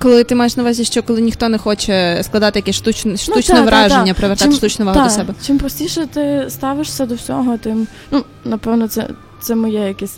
Коли 0.00 0.24
ти 0.24 0.34
маєш 0.34 0.56
на 0.56 0.62
увазі, 0.62 0.84
що 0.84 1.02
коли 1.02 1.20
ніхто 1.20 1.48
не 1.48 1.58
хоче 1.58 2.20
складати 2.24 2.58
якесь 2.58 2.76
штучне, 2.76 3.16
штучне 3.16 3.34
Ну, 3.36 3.42
та, 3.42 3.54
та, 3.54 3.62
враження, 3.62 4.12
та. 4.12 4.18
привертати 4.18 4.50
Чим- 4.50 4.56
штучну 4.58 4.84
увагу 4.84 4.98
та, 4.98 5.04
до 5.04 5.10
себе. 5.10 5.34
Чим 5.46 5.58
простіше 5.58 6.06
ти 6.06 6.46
ставишся 6.48 7.06
до 7.06 7.14
всього, 7.14 7.58
тим 7.58 7.86
ну 8.10 8.24
напевно, 8.44 8.88
це, 8.88 9.08
це 9.40 9.54
моє 9.54 9.88
якесь 9.88 10.16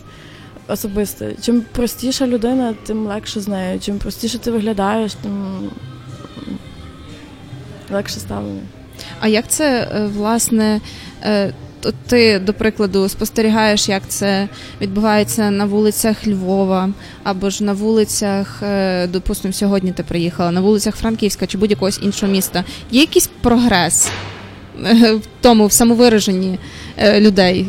особисте. 0.68 1.34
Чим 1.42 1.62
простіша 1.72 2.26
людина, 2.26 2.74
тим 2.86 3.06
легше 3.06 3.40
з 3.40 3.48
нею. 3.48 3.80
Чим 3.80 3.98
простіше 3.98 4.38
ти 4.38 4.50
виглядаєш, 4.50 5.14
тим 5.14 5.44
легше 7.92 8.20
ставлення. 8.20 8.60
А 9.20 9.28
як 9.28 9.48
це 9.48 9.88
е, 9.94 10.06
власне? 10.06 10.80
Ти, 12.06 12.38
до 12.38 12.54
прикладу, 12.54 13.08
спостерігаєш, 13.08 13.88
як 13.88 14.02
це 14.08 14.48
відбувається 14.80 15.50
на 15.50 15.64
вулицях 15.64 16.26
Львова, 16.26 16.88
або 17.24 17.50
ж 17.50 17.64
на 17.64 17.72
вулицях, 17.72 18.62
е, 18.62 19.06
допустимо, 19.06 19.52
сьогодні 19.52 19.92
ти 19.92 20.02
приїхала, 20.02 20.50
на 20.50 20.60
вулицях 20.60 20.96
Франківська 20.96 21.46
чи 21.46 21.58
будь-якого 21.58 21.90
іншого 22.00 22.32
міста. 22.32 22.64
Є 22.90 23.00
якийсь 23.00 23.30
прогрес 23.40 24.10
е, 24.84 25.12
в 25.12 25.22
тому, 25.40 25.66
в 25.66 25.72
самовираженні 25.72 26.58
е, 26.96 27.20
людей? 27.20 27.66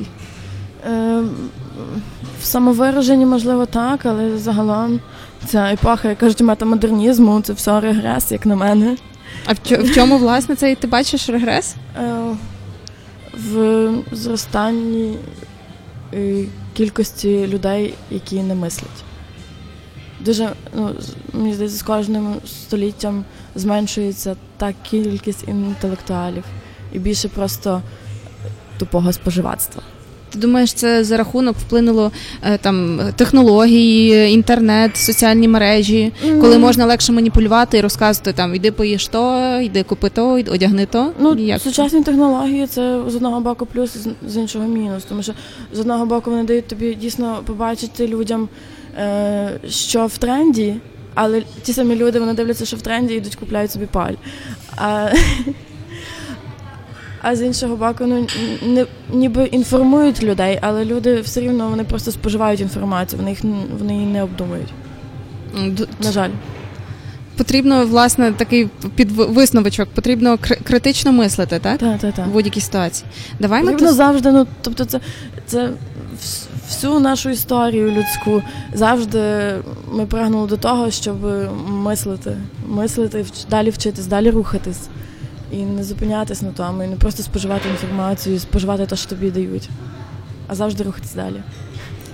В 2.41 2.45
самовираженні, 2.45 3.25
можливо, 3.25 3.65
так, 3.65 4.05
але 4.05 4.37
загалом 4.37 4.99
ця 5.45 5.71
епоха, 5.71 6.09
як 6.09 6.17
кажуть, 6.17 6.41
метамодернізму, 6.41 7.41
це 7.41 7.53
все 7.53 7.79
регрес, 7.79 8.31
як 8.31 8.45
на 8.45 8.55
мене. 8.55 8.97
А 9.45 9.53
в 9.53 9.57
в 9.83 9.95
чому, 9.95 10.17
власне, 10.17 10.55
це 10.55 10.75
ти 10.75 10.87
бачиш 10.87 11.29
регрес? 11.29 11.75
В 13.37 13.93
зростанні 14.11 15.17
е, 16.13 16.45
кількості 16.73 17.47
людей, 17.47 17.93
які 18.11 18.43
не 18.43 18.55
мислять. 18.55 19.03
Дуже, 20.19 20.49
ну, 20.75 20.95
мені 21.33 21.53
здається, 21.53 21.77
з 21.77 21.81
кожним 21.81 22.35
століттям 22.45 23.25
зменшується 23.55 24.35
та 24.57 24.73
кількість 24.73 25.47
інтелектуалів 25.47 26.43
і 26.93 26.99
більше 26.99 27.29
просто 27.29 27.81
тупого 28.77 29.13
споживацтва. 29.13 29.83
Ти 30.29 30.39
думаєш, 30.39 30.73
це 30.73 31.03
за 31.03 31.17
рахунок 31.17 31.55
вплинуло 31.57 32.11
е, 32.43 32.57
там 32.57 32.99
технології, 33.15 34.33
інтернет, 34.33 34.97
соціальні 34.97 35.47
мережі, 35.47 36.11
коли 36.41 36.57
можна 36.57 36.85
легше 36.85 37.11
маніпулювати 37.11 37.77
і 37.77 37.81
розказувати 37.81 38.33
там 38.33 38.55
йди 38.55 38.71
поїж 38.71 39.07
то, 39.07 39.51
йди 39.63 39.83
купи 39.83 40.09
то, 40.09 40.29
одягни 40.29 40.85
то. 40.85 41.11
Ну, 41.19 41.35
Як? 41.35 41.61
сучасні 41.61 42.03
технології 42.03 42.67
це 42.67 42.99
з 43.07 43.15
одного 43.15 43.39
боку 43.41 43.65
плюс, 43.65 43.97
з- 43.97 44.31
з 44.33 44.37
іншого 44.37 44.67
мінус. 44.67 45.03
Тому 45.09 45.23
що 45.23 45.33
з 45.73 45.79
одного 45.79 46.05
боку 46.05 46.31
вони 46.31 46.43
дають 46.43 46.67
тобі 46.67 46.95
дійсно 46.95 47.39
побачити 47.45 48.07
людям, 48.07 48.49
е, 48.99 49.59
що 49.69 50.05
в 50.05 50.17
тренді, 50.17 50.75
але 51.13 51.43
ті 51.63 51.73
самі 51.73 51.95
люди 51.95 52.19
вони 52.19 52.33
дивляться, 52.33 52.65
що 52.65 52.77
в 52.77 52.81
тренді 52.81 53.13
і 53.13 53.17
йдуть 53.17 53.35
купляють 53.35 53.71
собі 53.71 53.85
паль. 53.85 54.13
А, 54.77 55.09
а 57.29 57.35
з 57.35 57.41
іншого 57.41 57.75
боку, 57.75 58.05
ну 58.05 58.27
не 58.65 58.85
ніби 59.13 59.43
інформують 59.45 60.23
людей, 60.23 60.59
але 60.61 60.85
люди 60.85 61.21
все 61.21 61.41
рівно 61.41 61.69
вони 61.69 61.83
просто 61.83 62.11
споживають 62.11 62.61
інформацію, 62.61 63.17
вони 63.19 63.29
їх 63.31 63.39
вони 63.79 63.93
її 63.93 64.05
не 64.05 64.23
обдумують. 64.23 64.73
Д- 65.67 65.87
На 66.03 66.11
жаль. 66.11 66.29
Потрібно 67.37 67.85
власне 67.85 68.31
такий 68.31 68.69
підвисновочок, 68.95 69.89
потрібно 69.89 70.35
кри- 70.35 70.63
критично 70.63 71.11
мислити, 71.11 71.59
так? 71.59 71.77
Так, 71.79 71.99
так, 71.99 72.13
так. 72.13 72.27
В 72.27 72.31
будь-якій 72.31 72.61
ситуації. 72.61 73.09
Давай 73.39 73.63
ми 73.63 73.71
Потрібно 73.71 73.93
завжди, 73.93 74.31
ну 74.31 74.47
тобто, 74.61 74.85
це, 74.85 74.99
це 75.45 75.69
всю 76.67 76.99
нашу 76.99 77.29
історію 77.29 77.91
людську 77.91 78.41
завжди 78.73 79.21
ми 79.91 80.05
прагнули 80.05 80.47
до 80.47 80.57
того, 80.57 80.91
щоб 80.91 81.15
мислити, 81.69 82.37
мислити, 82.67 83.25
далі 83.49 83.69
вчитись, 83.69 84.05
далі 84.05 84.29
рухатись. 84.29 84.79
І 85.51 85.57
не 85.57 85.83
зупинятись 85.83 86.41
на 86.41 86.51
тому, 86.51 86.83
і 86.83 86.87
не 86.87 86.95
просто 86.95 87.23
споживати 87.23 87.69
інформацію, 87.69 88.39
споживати 88.39 88.85
те, 88.85 88.95
що 88.95 89.09
тобі 89.09 89.31
дають, 89.31 89.69
а 90.47 90.55
завжди 90.55 90.83
рухатись 90.83 91.13
далі. 91.13 91.41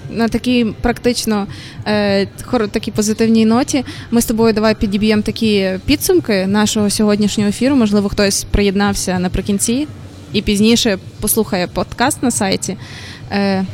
на 0.09 0.27
такій 0.27 0.65
практично 0.81 1.47
е, 1.87 2.25
такій 2.71 2.91
позитивній 2.91 3.45
ноті. 3.45 3.85
Ми 4.11 4.21
з 4.21 4.25
тобою 4.25 4.53
давай 4.53 4.75
підіб'ємо 4.75 5.21
такі 5.21 5.79
підсумки 5.85 6.47
нашого 6.47 6.89
сьогоднішнього 6.89 7.49
ефіру. 7.49 7.75
Можливо, 7.75 8.09
хтось 8.09 8.43
приєднався 8.43 9.19
наприкінці 9.19 9.87
і 10.33 10.41
пізніше 10.41 10.97
послухає 11.19 11.67
подкаст 11.67 12.23
на 12.23 12.31
сайті. 12.31 12.77
Е, 13.31 13.65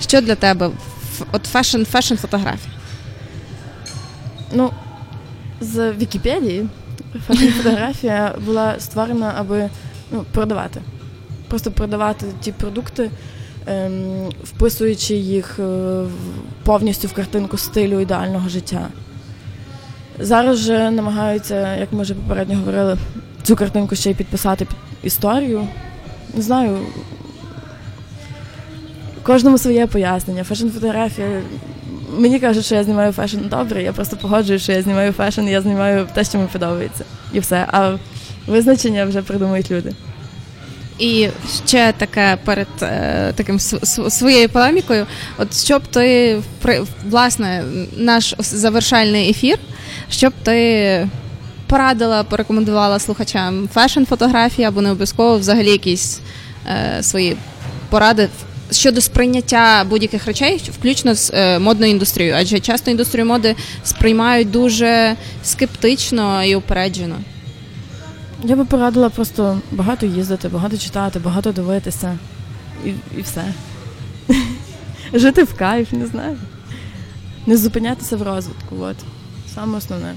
що 0.00 0.20
для 0.20 0.34
тебе? 0.34 0.70
От 1.32 1.44
фешн, 1.44 1.82
фешн 1.82 2.14
фотографія. 2.14 2.74
Ну, 4.54 4.70
з 5.60 5.92
Вікіпедії 5.92 6.66
фотографія 7.56 8.34
була 8.46 8.80
створена, 8.80 9.34
аби 9.36 9.70
ну, 10.12 10.24
продавати. 10.32 10.80
Просто 11.48 11.70
продавати 11.70 12.26
ті 12.40 12.52
продукти, 12.52 13.10
ем, 13.66 14.28
вписуючи 14.44 15.14
їх 15.14 15.58
е, 15.58 16.02
повністю 16.64 17.08
в 17.08 17.12
картинку 17.12 17.56
стилю 17.56 18.00
ідеального 18.00 18.48
життя. 18.48 18.88
Зараз 20.18 20.58
же 20.58 20.90
намагаються, 20.90 21.76
як 21.76 21.92
ми 21.92 22.02
вже 22.02 22.14
попередньо 22.14 22.56
говорили, 22.56 22.98
цю 23.42 23.56
картинку 23.56 23.94
ще 23.96 24.10
й 24.10 24.14
підписати 24.14 24.64
під 24.64 24.76
історію. 25.02 25.68
Не 26.34 26.42
знаю. 26.42 26.78
Кожному 29.22 29.58
своє 29.58 29.86
пояснення. 29.86 30.42
Фешн-фотографія 30.42 31.42
Мені 32.18 32.40
кажуть, 32.40 32.64
що 32.64 32.74
я 32.74 32.84
знімаю 32.84 33.12
фешн 33.12 33.38
добре, 33.50 33.82
я 33.82 33.92
просто 33.92 34.16
погоджуюсь, 34.16 34.62
що 34.62 34.72
я 34.72 34.82
знімаю 34.82 35.12
фешн, 35.12 35.48
я 35.48 35.62
знімаю 35.62 36.08
те, 36.14 36.24
що 36.24 36.38
мені 36.38 36.50
подобається. 36.52 37.04
І 37.32 37.40
все. 37.40 37.66
А 37.72 37.96
визначення 38.46 39.04
вже 39.04 39.22
придумують 39.22 39.70
люди. 39.70 39.92
І 40.98 41.28
ще 41.66 41.92
таке 41.98 42.38
перед 42.44 42.66
е, 42.82 43.32
таким 43.36 43.56
св- 43.58 43.80
св- 43.80 44.10
своєю 44.10 44.48
полемікою. 44.48 45.06
От 45.38 45.56
щоб 45.56 45.82
ти 45.82 46.36
власне 47.10 47.64
наш 47.96 48.34
завершальний 48.38 49.30
ефір, 49.30 49.58
щоб 50.10 50.32
ти 50.42 51.08
порадила, 51.66 52.24
порекомендувала 52.24 52.98
слухачам 52.98 53.68
фешн-фотографії 53.74 54.64
або 54.64 54.80
не 54.80 54.90
обов'язково 54.90 55.38
взагалі 55.38 55.70
якісь 55.70 56.20
е, 56.66 57.02
свої 57.02 57.36
поради 57.90 58.28
щодо 58.70 59.00
сприйняття 59.00 59.84
будь-яких 59.84 60.26
речей, 60.26 60.70
включно 60.78 61.14
з 61.14 61.30
е, 61.34 61.58
модною 61.58 61.92
індустрією, 61.92 62.34
адже 62.38 62.60
часто 62.60 62.90
індустрію 62.90 63.26
моди 63.26 63.56
сприймають 63.84 64.50
дуже 64.50 65.16
скептично 65.42 66.44
і 66.44 66.56
упереджено. 66.56 67.16
Я 68.44 68.56
би 68.56 68.64
порадила 68.64 69.08
просто 69.08 69.60
багато 69.70 70.06
їздити, 70.06 70.48
багато 70.48 70.78
читати, 70.78 71.18
багато 71.18 71.52
дивитися. 71.52 72.18
І, 72.84 72.88
і 73.18 73.22
все. 73.22 73.44
Жити 75.14 75.42
в 75.42 75.54
кайф, 75.54 75.92
не 75.92 76.06
знаю. 76.06 76.36
Не 77.46 77.56
зупинятися 77.56 78.16
в 78.16 78.22
розвитку, 78.22 78.76
от. 78.80 78.96
Саме 79.54 79.78
основне. 79.78 80.14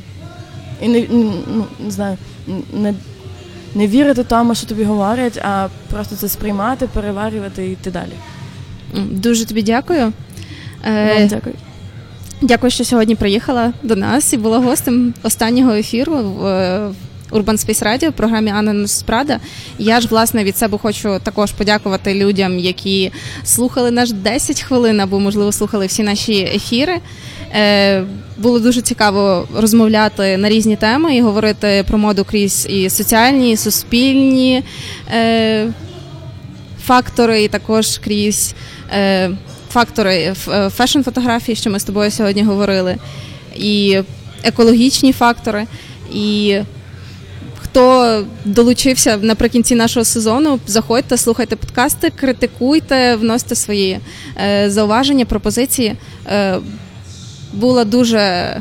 І 0.82 0.88
не, 0.88 1.06
ну, 1.10 1.66
не 1.80 1.92
знаю, 1.92 2.18
не, 2.74 2.94
не 3.76 3.88
вірити 3.88 4.24
тому, 4.24 4.56
що 4.56 4.68
тобі 4.68 4.84
говорять, 4.84 5.38
а 5.38 5.68
просто 5.90 6.16
це 6.16 6.30
сприймати, 6.30 6.88
переварювати 6.88 7.68
і 7.68 7.72
йти 7.72 7.92
далі. 7.92 8.14
Дуже 8.94 9.46
тобі 9.46 9.64
дякую. 9.64 10.14
Е, 10.86 11.14
Вам 11.14 11.28
дякую. 11.28 11.56
Дякую, 12.42 12.72
що 12.72 12.84
сьогодні 12.84 13.16
приїхала 13.16 13.74
до 13.84 13.96
нас 13.96 14.34
і 14.34 14.38
була 14.38 14.60
гостем 14.60 15.14
останнього 15.24 15.74
ефіру 15.74 16.14
в 16.14 16.46
е, 16.46 16.90
Urban 17.32 17.44
Space 17.44 17.84
Radio 17.84 18.10
в 18.10 18.14
програмі 18.14 18.52
Анна 18.52 18.74
Носпрада. 18.74 19.40
Я 19.80 20.02
ж 20.02 20.08
власне 20.08 20.44
від 20.44 20.58
себе 20.58 20.78
хочу 20.78 21.20
також 21.24 21.52
подякувати 21.52 22.14
людям, 22.14 22.60
які 22.60 23.12
слухали 23.44 23.92
наш 23.92 24.12
10 24.12 24.62
хвилин 24.62 25.00
або, 25.00 25.20
можливо, 25.20 25.52
слухали 25.52 25.86
всі 25.86 26.04
наші 26.04 26.40
ефіри. 26.42 27.00
Е, 27.56 28.04
Було 28.38 28.60
дуже 28.60 28.82
цікаво 28.82 29.48
розмовляти 29.56 30.38
на 30.38 30.50
різні 30.50 30.76
теми 30.76 31.16
і 31.16 31.22
говорити 31.22 31.86
про 31.88 31.98
моду 31.98 32.26
крізь 32.26 32.68
і 32.70 32.90
соціальні, 32.90 33.52
і 33.52 33.58
суспільні 33.58 34.64
фактори, 36.90 37.44
і 37.44 37.48
також 37.48 37.98
крізь 37.98 38.56
фактори 39.72 40.34
фешн-фотографії, 40.48 41.56
що 41.56 41.70
ми 41.70 41.80
з 41.80 41.84
тобою 41.84 42.12
сьогодні 42.12 42.44
говорили, 42.44 42.96
і 43.56 44.00
екологічні 44.44 45.14
фактори. 45.14 45.66
І 46.14 46.58
хто 47.62 48.26
долучився 48.46 49.18
наприкінці 49.18 49.76
нашого 49.76 50.04
сезону, 50.06 50.60
заходьте, 50.68 51.18
слухайте 51.18 51.56
подкасти, 51.56 52.12
критикуйте, 52.16 53.16
вносьте 53.16 53.56
свої 53.56 54.00
е, 54.42 54.70
зауваження, 54.70 55.26
пропозиції. 55.26 55.96
Е, 56.28 56.58
була 57.54 57.86
дуже 57.86 58.56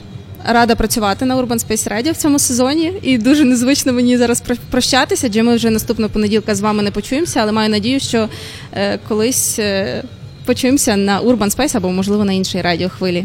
рада 0.45 0.74
працювати 0.74 1.24
на 1.24 1.37
Urban 1.37 1.66
Space 1.68 1.89
Radio 1.93 2.12
в 2.12 2.16
цьому 2.16 2.39
сезоні, 2.39 2.93
і 3.03 3.18
дуже 3.18 3.45
незвично 3.45 3.93
мені 3.93 4.16
зараз 4.18 4.41
про- 4.41 4.57
прощатися, 4.70 5.26
адже 5.26 5.43
ми 5.43 5.57
вже 5.57 5.70
наступного 5.70 6.11
понеділка 6.11 6.55
з 6.55 6.61
вами 6.61 6.83
не 6.83 6.91
почуємося, 6.91 7.41
але 7.43 7.53
маю 7.53 7.70
надію, 7.70 8.01
що 8.01 8.29
е, 8.74 8.99
колись 9.09 9.59
е, 9.59 10.03
почуємося 10.49 10.96
на 10.96 11.20
Urban 11.22 11.57
Space 11.57 11.76
або, 11.76 11.92
можливо, 11.92 12.24
на 12.24 12.32
іншій 12.32 12.62
радіохвилі. 12.62 13.24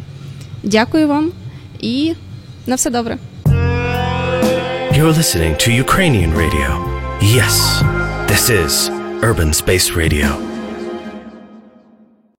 Дякую 0.64 1.08
вам 1.08 1.32
і 1.80 2.14
На 2.68 2.76
все 2.76 2.90
добре. 2.90 3.18
You're 4.98 5.18
listening 5.18 5.56
to 5.64 5.84
Ukrainian 5.86 6.32
radio. 6.44 6.70
Yes, 7.40 7.56
this 8.32 8.44
is 8.62 8.72
Urban 9.30 9.52
Space 9.64 9.88
Radio. 10.02 10.53